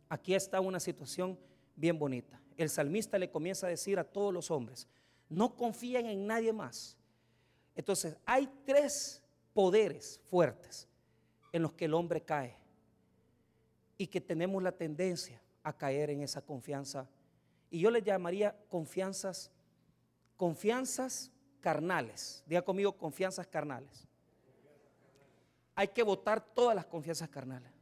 [0.08, 1.38] aquí está una situación
[1.74, 2.40] bien bonita.
[2.56, 4.88] El salmista le comienza a decir a todos los hombres,
[5.28, 6.96] no confíen en nadie más.
[7.74, 9.22] Entonces, hay tres
[9.52, 10.88] poderes fuertes
[11.52, 12.56] en los que el hombre cae
[13.98, 17.08] y que tenemos la tendencia a caer en esa confianza.
[17.70, 19.50] Y yo le llamaría confianzas,
[20.36, 22.44] confianzas carnales.
[22.46, 24.06] Diga conmigo, confianzas carnales.
[25.74, 27.72] Hay que votar todas las confianzas carnales.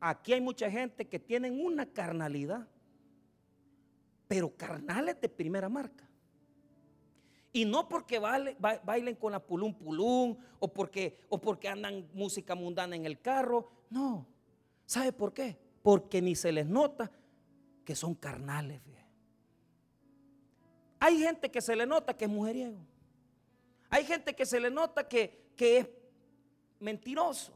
[0.00, 2.68] Aquí hay mucha gente que tienen una carnalidad,
[4.28, 6.08] pero carnales de primera marca.
[7.52, 12.96] Y no porque bailen con la pulún pulún o porque, o porque andan música mundana
[12.96, 13.70] en el carro.
[13.88, 14.26] No.
[14.84, 15.56] ¿Sabe por qué?
[15.82, 17.10] Porque ni se les nota
[17.84, 18.82] que son carnales.
[20.98, 22.84] Hay gente que se le nota que es mujeriego.
[23.88, 25.88] Hay gente que se le nota que, que es
[26.80, 27.52] mentiroso.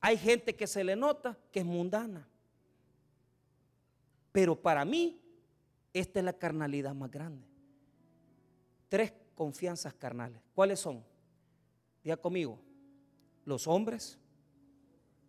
[0.00, 2.26] Hay gente que se le nota que es mundana.
[4.32, 5.20] Pero para mí,
[5.92, 7.46] esta es la carnalidad más grande.
[8.88, 10.40] Tres confianzas carnales.
[10.54, 11.04] ¿Cuáles son?
[12.02, 12.58] Diga conmigo,
[13.44, 14.18] los hombres.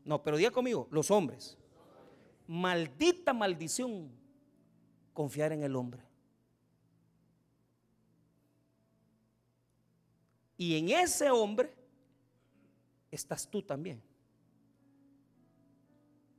[0.04, 1.58] No, pero diga conmigo, los hombres.
[2.48, 4.10] Maldita maldición
[5.14, 6.04] confiar en el hombre.
[10.58, 11.74] Y en ese hombre
[13.12, 14.02] estás tú también.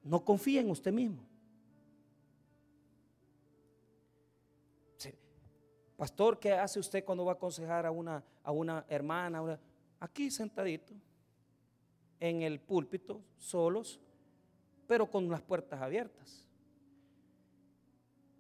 [0.03, 1.30] No confía en usted mismo.
[6.01, 9.61] Pastor, ¿qué hace usted cuando va a aconsejar a una, a una hermana?
[9.99, 10.95] Aquí sentadito,
[12.19, 14.01] en el púlpito, solos,
[14.87, 16.49] pero con las puertas abiertas.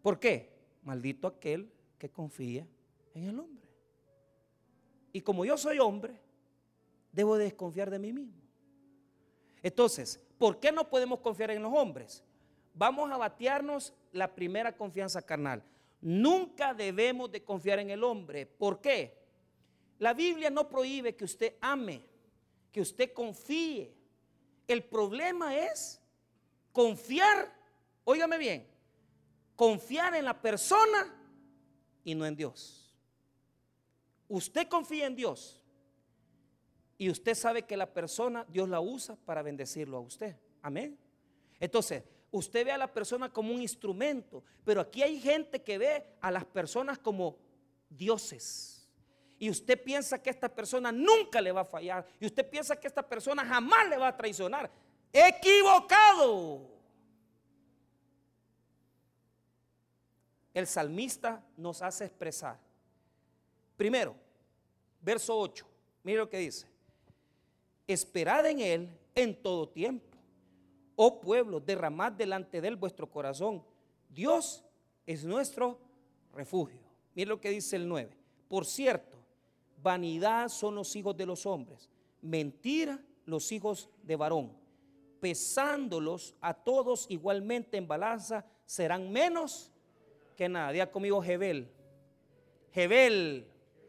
[0.00, 0.50] ¿Por qué?
[0.84, 2.66] Maldito aquel que confía
[3.12, 3.68] en el hombre.
[5.12, 6.18] Y como yo soy hombre,
[7.12, 8.40] debo desconfiar de mí mismo.
[9.62, 12.24] Entonces, ¿Por qué no podemos confiar en los hombres?
[12.72, 15.62] Vamos a batearnos la primera confianza carnal.
[16.00, 18.46] Nunca debemos de confiar en el hombre.
[18.46, 19.18] ¿Por qué?
[19.98, 22.02] La Biblia no prohíbe que usted ame,
[22.72, 23.94] que usted confíe.
[24.66, 26.00] El problema es
[26.72, 27.52] confiar,
[28.04, 28.66] óigame bien,
[29.56, 31.14] confiar en la persona
[32.02, 32.96] y no en Dios.
[34.28, 35.60] Usted confía en Dios
[36.96, 40.36] y usted sabe que la persona, Dios la usa para bendecirlo a usted.
[40.62, 40.98] Amén.
[41.58, 46.06] Entonces, usted ve a la persona como un instrumento, pero aquí hay gente que ve
[46.20, 47.36] a las personas como
[47.88, 48.88] dioses.
[49.38, 52.06] Y usted piensa que esta persona nunca le va a fallar.
[52.20, 54.70] Y usted piensa que esta persona jamás le va a traicionar.
[55.12, 56.68] Equivocado.
[60.52, 62.58] El salmista nos hace expresar.
[63.78, 64.14] Primero,
[65.00, 65.66] verso 8.
[66.02, 66.70] Mire lo que dice
[67.92, 70.09] esperad en Él en todo tiempo.
[71.02, 73.64] Oh pueblo, derramad delante de Él vuestro corazón.
[74.10, 74.62] Dios
[75.06, 75.78] es nuestro
[76.34, 76.78] refugio.
[77.14, 78.10] Mire lo que dice el 9.
[78.46, 79.16] Por cierto,
[79.82, 81.88] vanidad son los hijos de los hombres,
[82.20, 84.52] mentira los hijos de varón.
[85.20, 89.72] Pesándolos a todos igualmente en balanza, serán menos
[90.36, 90.70] que nada.
[90.70, 91.66] Diga conmigo Jebel.
[92.74, 93.46] Jebel,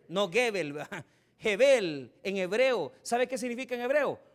[0.08, 0.78] no Gebel.
[1.40, 4.31] Jebel en hebreo, ¿sabe qué significa en hebreo?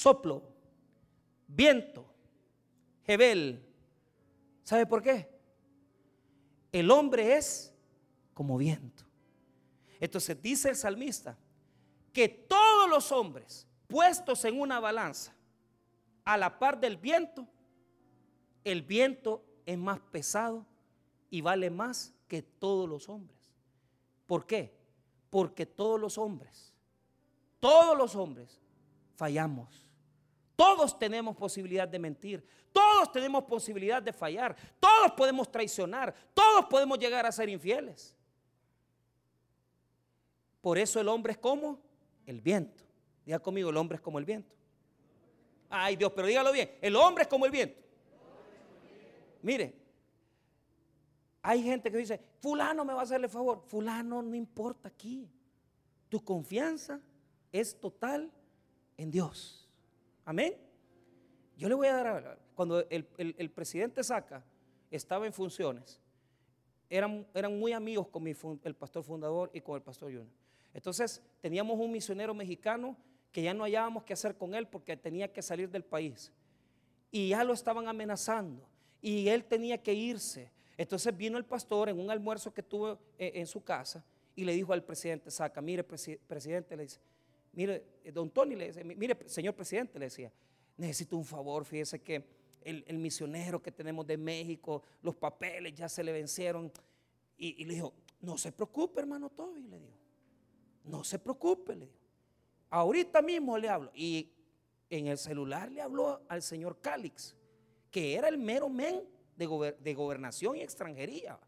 [0.00, 0.42] Soplo,
[1.46, 2.06] viento,
[3.04, 3.62] Jebel.
[4.64, 5.28] ¿Sabe por qué?
[6.72, 7.74] El hombre es
[8.32, 9.04] como viento.
[10.00, 11.36] Entonces dice el salmista
[12.14, 15.34] que todos los hombres puestos en una balanza
[16.24, 17.46] a la par del viento,
[18.64, 20.64] el viento es más pesado
[21.28, 23.52] y vale más que todos los hombres.
[24.26, 24.74] ¿Por qué?
[25.28, 26.72] Porque todos los hombres,
[27.58, 28.58] todos los hombres
[29.20, 29.89] fallamos.
[30.60, 36.98] Todos tenemos posibilidad de mentir, todos tenemos posibilidad de fallar, todos podemos traicionar, todos podemos
[36.98, 38.14] llegar a ser infieles.
[40.60, 41.80] Por eso el hombre es como
[42.26, 42.84] el viento.
[43.24, 44.54] Diga conmigo, el hombre es como el viento.
[45.70, 47.80] Ay Dios, pero dígalo bien, el hombre es como el viento.
[49.40, 49.74] Mire,
[51.40, 53.62] hay gente que dice, fulano me va a hacerle favor.
[53.66, 55.26] Fulano no importa aquí.
[56.10, 57.00] Tu confianza
[57.50, 58.30] es total
[58.98, 59.59] en Dios.
[60.30, 60.54] Amén.
[61.56, 64.44] Yo le voy a dar, cuando el, presidente Saca
[64.88, 66.00] estaba en funciones,
[66.88, 70.28] eran, eran muy amigos con el pastor fundador y con el pastor Junior.
[70.72, 72.96] Entonces teníamos un misionero mexicano
[73.32, 76.32] que ya no hallábamos qué hacer con él porque tenía que salir del país.
[77.10, 78.62] Y ya lo estaban amenazando
[79.02, 80.52] y él tenía que irse.
[80.78, 84.04] Entonces vino el pastor en un almuerzo que tuvo eh, en su casa
[84.36, 87.00] y le dijo al presidente Saca, mire presidente, le dice,
[87.52, 90.32] mire, eh, don Tony le dice, mire señor presidente, le decía,
[90.76, 92.24] necesito un favor, fíjese que
[92.62, 96.70] el, misionero que tenemos de México, los papeles ya se le vencieron.
[97.36, 99.96] Y, le dijo, no se preocupe hermano Toby, le dijo,
[100.84, 101.98] no se preocupe, le dijo,
[102.68, 103.90] ahorita mismo le hablo.
[103.94, 104.30] Y
[104.90, 107.34] en el celular le habló al señor Calix
[107.90, 109.02] que era el mero men
[109.36, 111.38] de, gobernación y extranjería.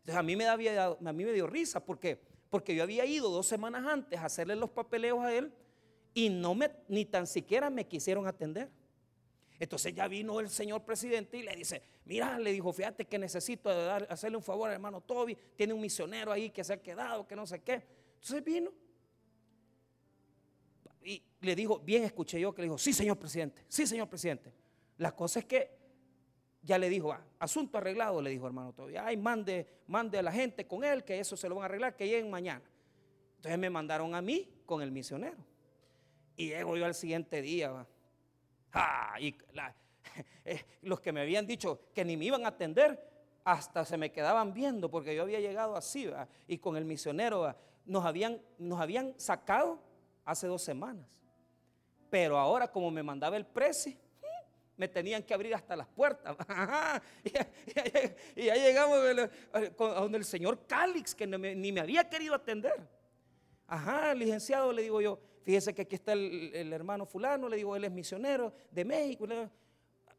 [0.00, 2.20] Entonces a mí me, a mí me dio risa porque,
[2.52, 5.50] porque yo había ido dos semanas antes a hacerle los papeleos a él
[6.12, 8.68] y no me, ni tan siquiera me quisieron atender.
[9.58, 13.70] Entonces ya vino el señor presidente y le dice, mira, le dijo, fíjate que necesito
[13.70, 17.34] hacerle un favor al hermano Toby, tiene un misionero ahí que se ha quedado, que
[17.34, 17.86] no sé qué.
[18.16, 18.70] Entonces vino
[21.02, 24.52] y le dijo, bien escuché yo que le dijo, sí señor presidente, sí señor presidente.
[24.98, 25.70] La cosa es que
[26.62, 30.32] ya le dijo, ah, asunto arreglado, le dijo hermano todavía, ay, mande, mande a la
[30.32, 32.62] gente con él, que eso se lo van a arreglar, que lleguen mañana.
[33.36, 35.44] Entonces me mandaron a mí con el misionero.
[36.36, 37.86] Y llego yo al siguiente día.
[38.72, 39.36] Ah, y
[40.44, 43.12] eh, los que me habían dicho que ni me iban a atender,
[43.44, 46.08] hasta se me quedaban viendo, porque yo había llegado así,
[46.46, 47.54] y con el misionero
[47.84, 49.80] nos, habían, nos habían sacado
[50.24, 51.20] hace dos semanas.
[52.08, 53.96] Pero ahora como me mandaba el precio,
[54.76, 56.36] me tenían que abrir hasta las puertas.
[57.24, 58.98] y, ya, llegamos
[59.52, 62.88] a donde el señor Calix, que ni me había querido atender.
[63.66, 67.84] Ajá, licenciado, le digo yo, fíjese que aquí está el, hermano fulano, le digo, él
[67.84, 69.26] es misionero de México.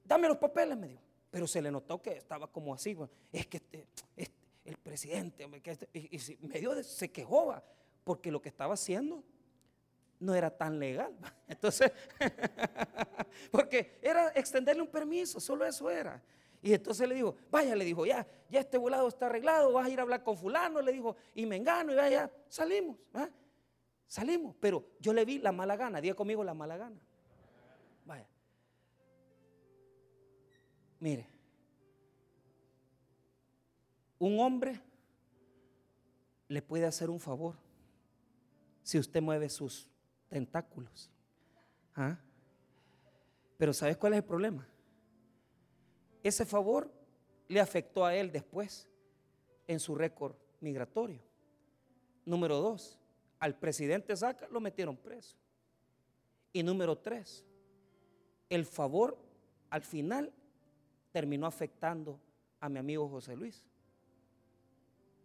[0.04, 1.02] Dame los papeles, me dijo.
[1.30, 2.96] Pero se le notó que estaba como así,
[3.32, 4.36] es que este, este,
[4.66, 7.56] el presidente, este", y, y, medio se quejó,
[8.04, 9.24] porque lo que estaba haciendo
[10.24, 11.14] no era tan legal.
[11.48, 11.92] Entonces,
[13.52, 16.22] porque era extenderle un permiso, solo eso era.
[16.62, 19.90] Y entonces le dijo, vaya, le dijo, ya, ya este volado está arreglado, vas a
[19.90, 22.96] ir a hablar con fulano, le dijo, y me engano, y vaya, salimos,
[24.08, 24.56] salimos.
[24.62, 27.02] Pero yo le vi la mala gana, diga conmigo la mala gana.
[28.06, 28.26] Vaya.
[31.02, 31.28] Mire,
[34.18, 34.80] un hombre
[36.48, 37.56] le puede hacer un favor
[38.84, 39.93] si usted mueve sus
[40.34, 41.12] tentáculos.
[41.96, 42.18] ¿Ah?
[43.56, 44.68] Pero ¿sabes cuál es el problema?
[46.24, 46.92] Ese favor
[47.48, 48.90] le afectó a él después
[49.68, 51.22] en su récord migratorio.
[52.26, 52.98] Número dos,
[53.38, 55.38] al presidente Saca lo metieron preso.
[56.52, 57.46] Y número tres,
[58.50, 59.16] el favor
[59.70, 60.34] al final
[61.12, 62.20] terminó afectando
[62.60, 63.64] a mi amigo José Luis.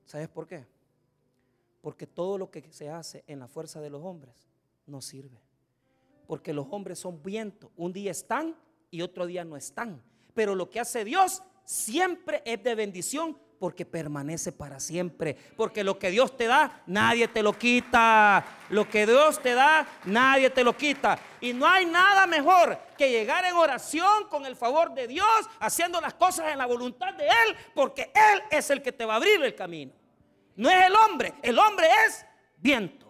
[0.04, 0.66] ¿Sabes por qué?
[1.80, 4.50] Porque todo lo que se hace en la fuerza de los hombres
[4.88, 5.40] no sirve.
[6.26, 7.70] Porque los hombres son viento.
[7.76, 8.56] Un día están
[8.90, 10.02] y otro día no están.
[10.34, 15.36] Pero lo que hace Dios siempre es de bendición porque permanece para siempre.
[15.56, 18.44] Porque lo que Dios te da, nadie te lo quita.
[18.70, 21.18] Lo que Dios te da, nadie te lo quita.
[21.40, 25.26] Y no hay nada mejor que llegar en oración con el favor de Dios,
[25.60, 29.14] haciendo las cosas en la voluntad de Él, porque Él es el que te va
[29.14, 29.92] a abrir el camino.
[30.56, 32.24] No es el hombre, el hombre es
[32.56, 33.07] viento.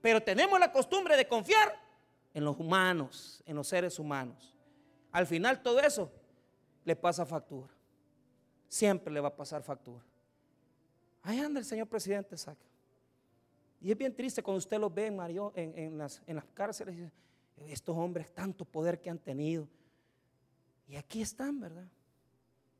[0.00, 1.78] Pero tenemos la costumbre de confiar
[2.32, 4.56] en los humanos, en los seres humanos.
[5.12, 6.10] Al final todo eso
[6.84, 7.72] le pasa factura.
[8.68, 10.04] Siempre le va a pasar factura.
[11.22, 12.64] Ahí anda el señor presidente, saca.
[13.80, 17.10] Y es bien triste cuando usted los ve en, las, en las cárceles,
[17.66, 19.68] estos hombres, tanto poder que han tenido.
[20.86, 21.88] Y aquí están, ¿verdad?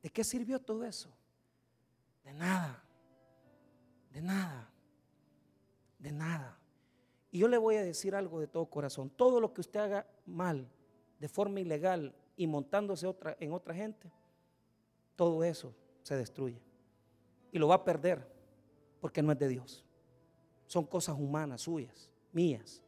[0.03, 1.11] ¿De qué sirvió todo eso?
[2.25, 2.83] De nada,
[4.13, 4.71] de nada,
[5.99, 6.60] de nada.
[7.31, 9.11] Y yo le voy a decir algo de todo corazón.
[9.11, 10.69] Todo lo que usted haga mal,
[11.19, 14.11] de forma ilegal y montándose otra, en otra gente,
[15.15, 16.61] todo eso se destruye.
[17.53, 18.27] Y lo va a perder
[19.01, 19.85] porque no es de Dios.
[20.67, 22.83] Son cosas humanas, suyas, mías.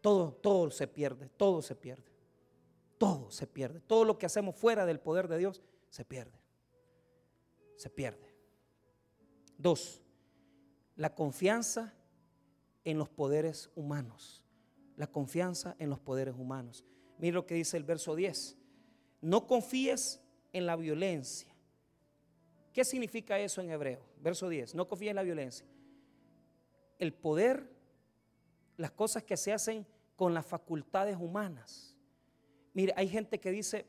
[0.00, 2.10] Todo, todo se pierde, todo se pierde.
[2.98, 3.80] Todo se pierde.
[3.80, 6.38] Todo lo que hacemos fuera del poder de Dios se pierde.
[7.76, 8.32] Se pierde.
[9.58, 10.02] Dos,
[10.96, 11.94] la confianza
[12.84, 14.44] en los poderes humanos.
[14.96, 16.84] La confianza en los poderes humanos.
[17.18, 18.56] Mira lo que dice el verso 10.
[19.20, 20.20] No confíes
[20.52, 21.54] en la violencia.
[22.72, 24.04] ¿Qué significa eso en hebreo?
[24.20, 24.74] Verso 10.
[24.74, 25.66] No confíes en la violencia.
[26.98, 27.70] El poder,
[28.76, 31.96] las cosas que se hacen con las facultades humanas.
[32.74, 33.86] Mire, hay gente que dice,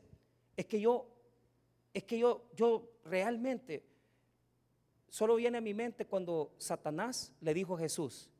[0.56, 1.08] es que yo,
[1.92, 3.84] es que yo, yo realmente,
[5.08, 8.30] solo viene a mi mente cuando Satanás le dijo a Jesús,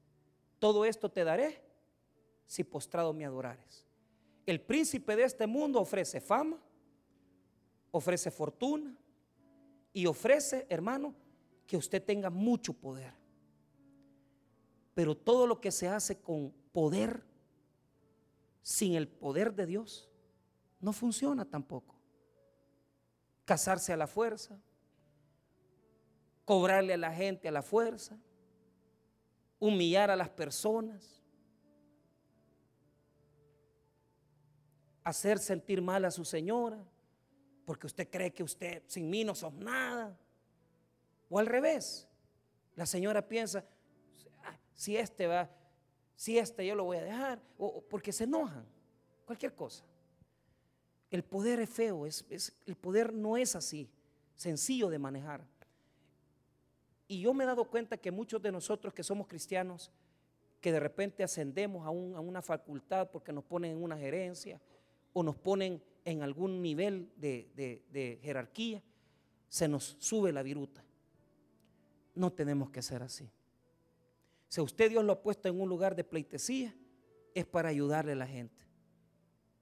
[0.65, 1.63] todo esto te daré
[2.47, 3.87] si postrado me adorares.
[4.47, 6.59] El príncipe de este mundo ofrece fama,
[7.91, 8.97] ofrece fortuna
[9.93, 11.15] y ofrece, hermano,
[11.67, 13.13] que usted tenga mucho poder.
[14.95, 17.23] Pero todo lo que se hace con poder,
[18.63, 20.09] sin el poder de Dios,
[20.81, 21.95] no funciona tampoco.
[23.45, 24.59] Casarse a la fuerza,
[26.47, 28.19] cobrarle a la gente a la fuerza,
[29.59, 31.23] humillar a las personas,
[35.03, 36.83] hacer sentir mal a su señora,
[37.65, 40.19] porque usted cree que usted sin mí no sos nada.
[41.29, 42.09] O al revés,
[42.75, 43.65] la señora piensa,
[44.43, 45.51] ah, si este va,
[46.17, 48.67] si este yo lo voy a dejar, o, porque se enojan,
[49.25, 49.85] cualquier cosa.
[51.11, 52.25] El poder es feo, es,
[52.67, 53.91] el poder no es así,
[54.35, 55.47] sencillo de manejar.
[57.07, 59.93] Y yo me he dado cuenta que muchos de nosotros que somos cristianos,
[60.61, 64.61] que de repente ascendemos a, una facultad porque nos ponen en una gerencia
[65.13, 68.83] o nos ponen en algún nivel de, jerarquía,
[69.49, 70.83] se nos sube la viruta.
[72.15, 73.31] No tenemos que ser así.
[74.49, 76.75] Si usted Dios lo ha puesto en un lugar de pleitesía,
[77.35, 78.65] es para ayudarle a la gente,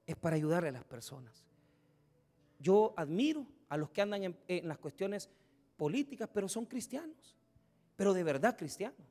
[0.06, 1.46] es para ayudarle a las personas.
[2.58, 5.30] Yo admiro a los que andan en las cuestiones
[5.82, 7.36] políticas, pero son cristianos,
[7.96, 9.04] pero de verdad cristianos.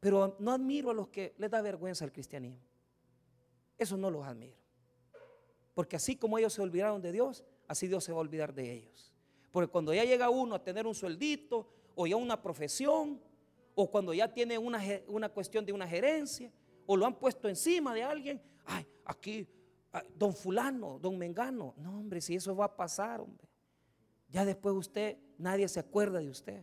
[0.00, 2.60] Pero no admiro a los que les da vergüenza el cristianismo.
[3.78, 4.58] Eso no los admiro.
[5.72, 8.70] Porque así como ellos se olvidaron de Dios, así Dios se va a olvidar de
[8.70, 9.14] ellos.
[9.50, 13.18] Porque cuando ya llega uno a tener un sueldito, o ya una profesión,
[13.74, 14.78] o cuando ya tiene una,
[15.08, 16.52] una cuestión de una gerencia,
[16.84, 19.48] o lo han puesto encima de alguien, ay, aquí,
[20.14, 21.72] don fulano, don mengano.
[21.78, 23.55] No, hombre, si eso va a pasar, hombre.
[24.36, 26.62] Ya después usted, nadie se acuerda de usted.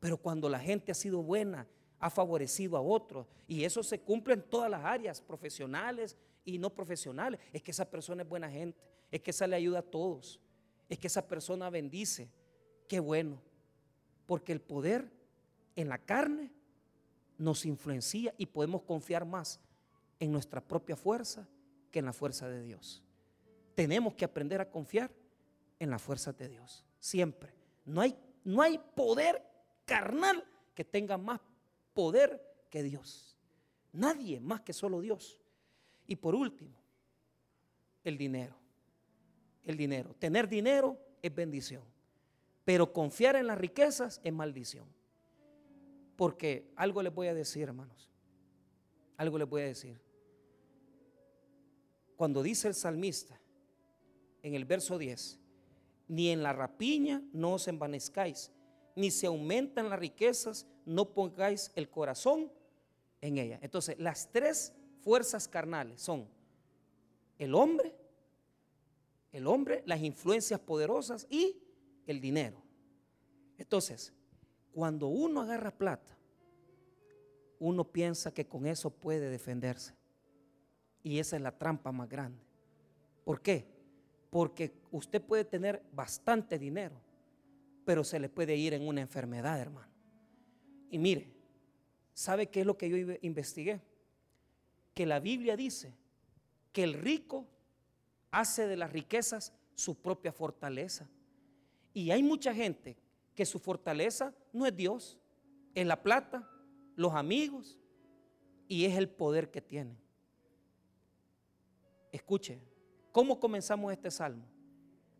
[0.00, 1.68] Pero cuando la gente ha sido buena,
[1.98, 6.16] ha favorecido a otros, y eso se cumple en todas las áreas, profesionales
[6.46, 8.80] y no profesionales, es que esa persona es buena gente,
[9.10, 10.40] es que esa le ayuda a todos,
[10.88, 12.30] es que esa persona bendice.
[12.88, 13.42] Qué bueno,
[14.24, 15.12] porque el poder
[15.76, 16.50] en la carne
[17.36, 19.60] nos influencia y podemos confiar más
[20.18, 21.46] en nuestra propia fuerza
[21.90, 23.02] que en la fuerza de Dios.
[23.74, 25.10] Tenemos que aprender a confiar
[25.78, 26.84] en la fuerza de Dios.
[26.98, 27.52] Siempre.
[27.84, 29.42] No hay, no hay poder
[29.84, 31.40] carnal que tenga más
[31.94, 33.36] poder que Dios.
[33.92, 35.40] Nadie más que solo Dios.
[36.06, 36.76] Y por último,
[38.04, 38.56] el dinero.
[39.64, 40.14] El dinero.
[40.18, 41.82] Tener dinero es bendición.
[42.64, 44.86] Pero confiar en las riquezas es maldición.
[46.16, 48.10] Porque algo les voy a decir, hermanos.
[49.16, 50.00] Algo les voy a decir.
[52.16, 53.40] Cuando dice el salmista
[54.42, 55.38] en el verso 10,
[56.08, 58.50] ni en la rapiña no os envanezcáis,
[58.96, 62.50] ni se aumentan las riquezas, no pongáis el corazón
[63.20, 63.58] en ella.
[63.62, 66.28] Entonces, las tres fuerzas carnales son
[67.38, 67.94] el hombre,
[69.32, 71.62] el hombre, las influencias poderosas y
[72.06, 72.60] el dinero.
[73.58, 74.12] Entonces,
[74.72, 76.16] cuando uno agarra plata,
[77.58, 79.94] uno piensa que con eso puede defenderse.
[81.02, 82.42] Y esa es la trampa más grande.
[83.24, 83.77] ¿Por qué?
[84.30, 87.00] Porque usted puede tener bastante dinero,
[87.84, 89.92] pero se le puede ir en una enfermedad, hermano.
[90.90, 91.32] Y mire,
[92.12, 93.80] ¿sabe qué es lo que yo investigué?
[94.94, 95.94] Que la Biblia dice
[96.72, 97.46] que el rico
[98.30, 101.08] hace de las riquezas su propia fortaleza.
[101.94, 102.96] Y hay mucha gente
[103.34, 105.18] que su fortaleza no es Dios,
[105.74, 106.48] es la plata,
[106.96, 107.78] los amigos
[108.66, 109.96] y es el poder que tienen.
[112.10, 112.60] Escuche,
[113.12, 114.44] ¿cómo comenzamos este salmo?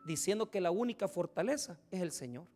[0.06, 2.46] Diciendo que la única fortaleza es el Señor.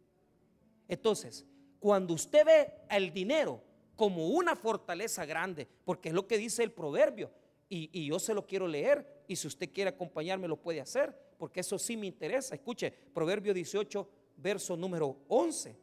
[0.89, 1.47] Entonces,
[1.81, 3.63] cuando usted ve el dinero
[3.97, 7.31] como una fortaleza grande, porque es lo que dice el proverbio,
[7.69, 11.61] y, yo se lo quiero leer, y si usted quiere acompañarme lo puede hacer, porque
[11.61, 12.55] eso sí me interesa.
[12.55, 15.75] Escuche, Proverbio 18, verso número 11,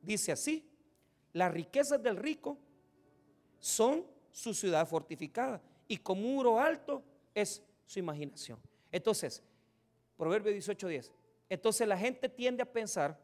[0.00, 0.66] dice así,
[1.34, 2.56] las riquezas del rico
[3.60, 7.02] son su ciudad fortificada, y como muro alto
[7.34, 7.62] es
[7.92, 8.58] su imaginación.
[8.90, 9.42] Entonces,
[10.16, 11.12] Proverbio 18, 10.
[11.48, 13.20] Entonces la gente tiende a pensar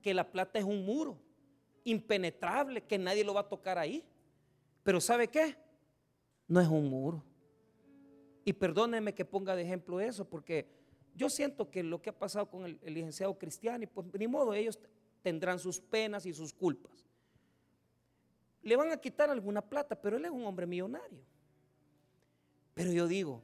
[0.00, 1.18] que la plata es un muro
[1.82, 4.04] impenetrable, que nadie lo va a tocar ahí.
[4.82, 5.56] Pero ¿sabe qué?
[6.46, 7.24] No es un muro.
[8.44, 10.68] Y perdónenme que ponga de ejemplo eso, porque
[11.14, 14.78] yo siento que lo que ha pasado con el, licenciado Cristiano, pues ni modo, ellos
[15.22, 17.04] tendrán sus penas y sus culpas.
[18.62, 21.24] Le van a quitar alguna plata, pero él es un hombre millonario.
[22.74, 23.42] Pero yo digo,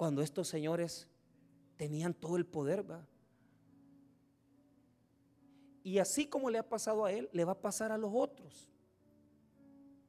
[0.00, 1.06] cuando estos señores
[1.76, 3.06] tenían todo el poder, va.
[5.84, 8.70] Y así como le ha pasado a él, le va a pasar a los otros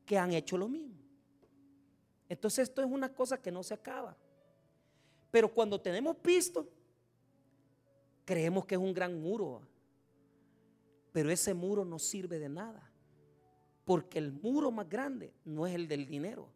[0.05, 0.95] que han hecho lo mismo.
[2.29, 4.15] Entonces esto es una cosa que no se acaba.
[5.29, 6.69] Pero cuando tenemos visto,
[8.23, 9.61] creemos que es un gran muro.
[11.11, 12.89] Pero ese muro no sirve de nada.
[13.83, 16.47] Porque el muro más grande no es el del dinero.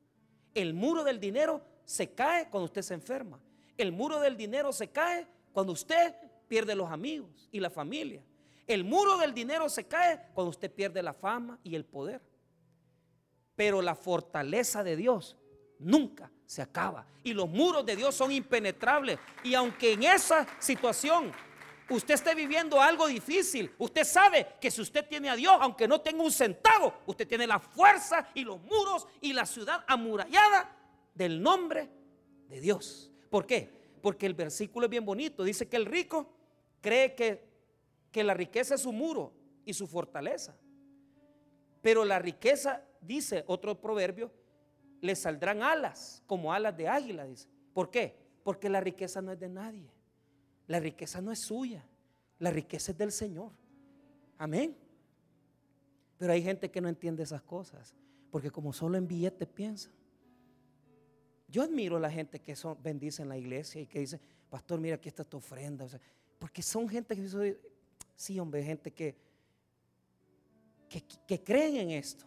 [0.53, 3.39] El muro del dinero se cae cuando usted se enferma.
[3.77, 6.13] El muro del dinero se cae cuando usted
[6.47, 8.23] pierde los amigos y la familia.
[8.67, 12.21] El muro del dinero se cae cuando usted pierde la fama y el poder.
[13.55, 15.37] Pero la fortaleza de Dios
[15.79, 17.05] nunca se acaba.
[17.23, 19.19] Y los muros de Dios son impenetrables.
[19.43, 21.31] Y aunque en esa situación
[21.89, 26.01] usted esté viviendo algo difícil, usted sabe que si usted tiene a Dios, aunque no
[26.01, 30.74] tenga un centavo, usted tiene la fuerza y los muros y la ciudad amurallada
[31.15, 31.89] del nombre
[32.47, 33.11] de Dios.
[33.31, 33.69] ¿Por qué?
[34.01, 35.43] Porque el versículo es bien bonito.
[35.43, 36.29] Dice que el rico
[36.81, 37.55] cree que
[38.15, 39.33] que la riqueza es su muro
[39.65, 40.55] y su fortaleza.
[41.81, 44.31] Pero la riqueza, dice otro proverbio,
[45.01, 47.49] le saldrán alas, como alas de águila, dice.
[47.73, 48.17] ¿Por qué?
[48.41, 49.91] Porque la riqueza no es de nadie.
[50.65, 51.85] La riqueza no es suya.
[52.39, 53.51] La riqueza es del Señor.
[54.37, 54.77] Amén.
[56.17, 57.93] Pero hay gente que no entiende esas cosas,
[58.31, 59.91] porque como solo en billetes piensan.
[61.55, 64.95] Yo admiro a la gente que son, en la iglesia y que dice, pastor, mira,
[64.95, 65.87] aquí está tu ofrenda.
[66.37, 67.57] porque son gente que
[68.13, 69.15] Sí, hombre, gente que,
[71.25, 72.25] que, creen en esto.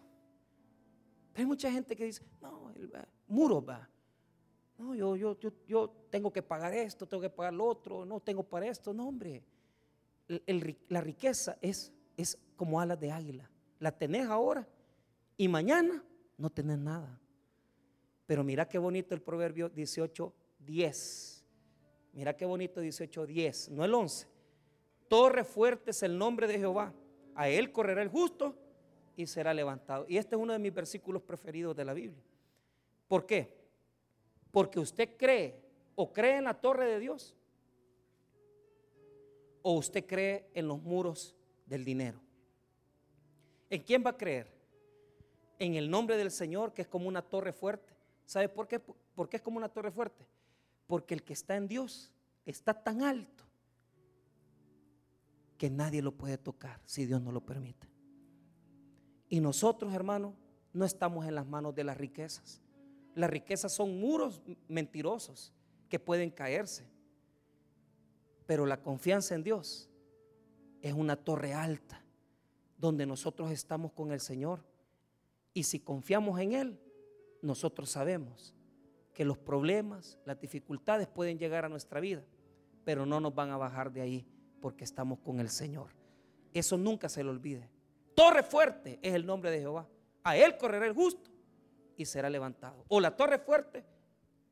[1.31, 2.91] Pero hay mucha gente que dice, no, el
[3.27, 3.87] muro va.
[4.79, 8.43] No, yo, yo, yo, tengo que pagar esto, tengo que pagar lo otro, no tengo
[8.43, 8.95] para esto.
[8.95, 9.45] No, hombre.
[10.89, 13.51] la riqueza es, es como alas de águila.
[13.79, 14.67] La tenés ahora
[15.37, 16.03] y mañana
[16.39, 17.21] no tenés nada.
[18.29, 21.47] Pero mira qué bonito el proverbio 18, 10.
[22.13, 24.29] Mira qué bonito 18, 10, no el 11.
[25.09, 26.93] Torre fuerte es el nombre de Jehová.
[27.35, 28.55] A él correrá el justo
[29.17, 30.05] y será levantado.
[30.07, 32.23] Y este es uno de mis versículos preferidos de la Biblia.
[33.07, 33.57] ¿Por qué?
[34.51, 35.59] Porque usted cree
[35.95, 37.35] o cree en la torre de Dios
[39.63, 42.21] o usted cree en los muros del dinero.
[43.71, 44.53] ¿En quién va a creer?
[45.59, 47.97] En el nombre del Señor, que es como una torre fuerte.
[48.29, 48.79] ¿Sabe por qué?
[48.79, 50.27] ¿Por qué es como una torre fuerte?
[50.87, 52.13] Porque el que está en Dios
[52.45, 53.45] está tan alto
[55.57, 57.89] que nadie lo puede tocar si Dios no lo permite.
[59.31, 60.35] Y nosotros, hermanos,
[60.75, 62.61] no estamos en las manos de las riquezas.
[63.15, 65.55] Las riquezas son muros mentirosos
[65.89, 66.87] que pueden caerse.
[68.45, 69.89] Pero la confianza en Dios
[70.83, 72.05] es una torre alta
[72.77, 74.63] donde nosotros estamos con el Señor.
[75.55, 76.81] Y si confiamos en Él,
[77.43, 78.55] nosotros sabemos
[79.15, 82.25] que los problemas, las dificultades pueden llegar a nuestra vida,
[82.85, 84.27] pero no nos van a bajar de ahí
[84.61, 85.91] porque estamos con el Señor.
[86.53, 87.69] Eso nunca se lo olvide.
[88.15, 89.89] Torre fuerte es el nombre de Jehová.
[90.25, 91.31] A él correrá el justo
[91.97, 92.85] y será levantado.
[92.89, 93.85] O la torre fuerte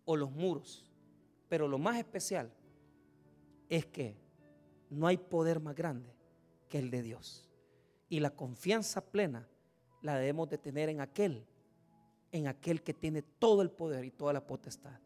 [0.05, 0.91] o los muros.
[1.49, 2.53] Pero lo más especial
[3.69, 4.17] es que
[4.91, 6.15] no hay poder más grande
[6.69, 7.49] que el de Dios.
[8.09, 9.49] Y la confianza plena
[10.03, 11.47] la debemos de tener en aquel,
[12.37, 15.01] en aquel que tiene todo el poder y toda la potestad,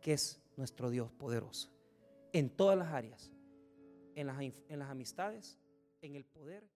[0.00, 1.70] que es nuestro Dios poderoso,
[2.32, 3.30] en todas las áreas
[4.18, 5.56] en las, en las amistades,
[6.02, 6.68] en el poder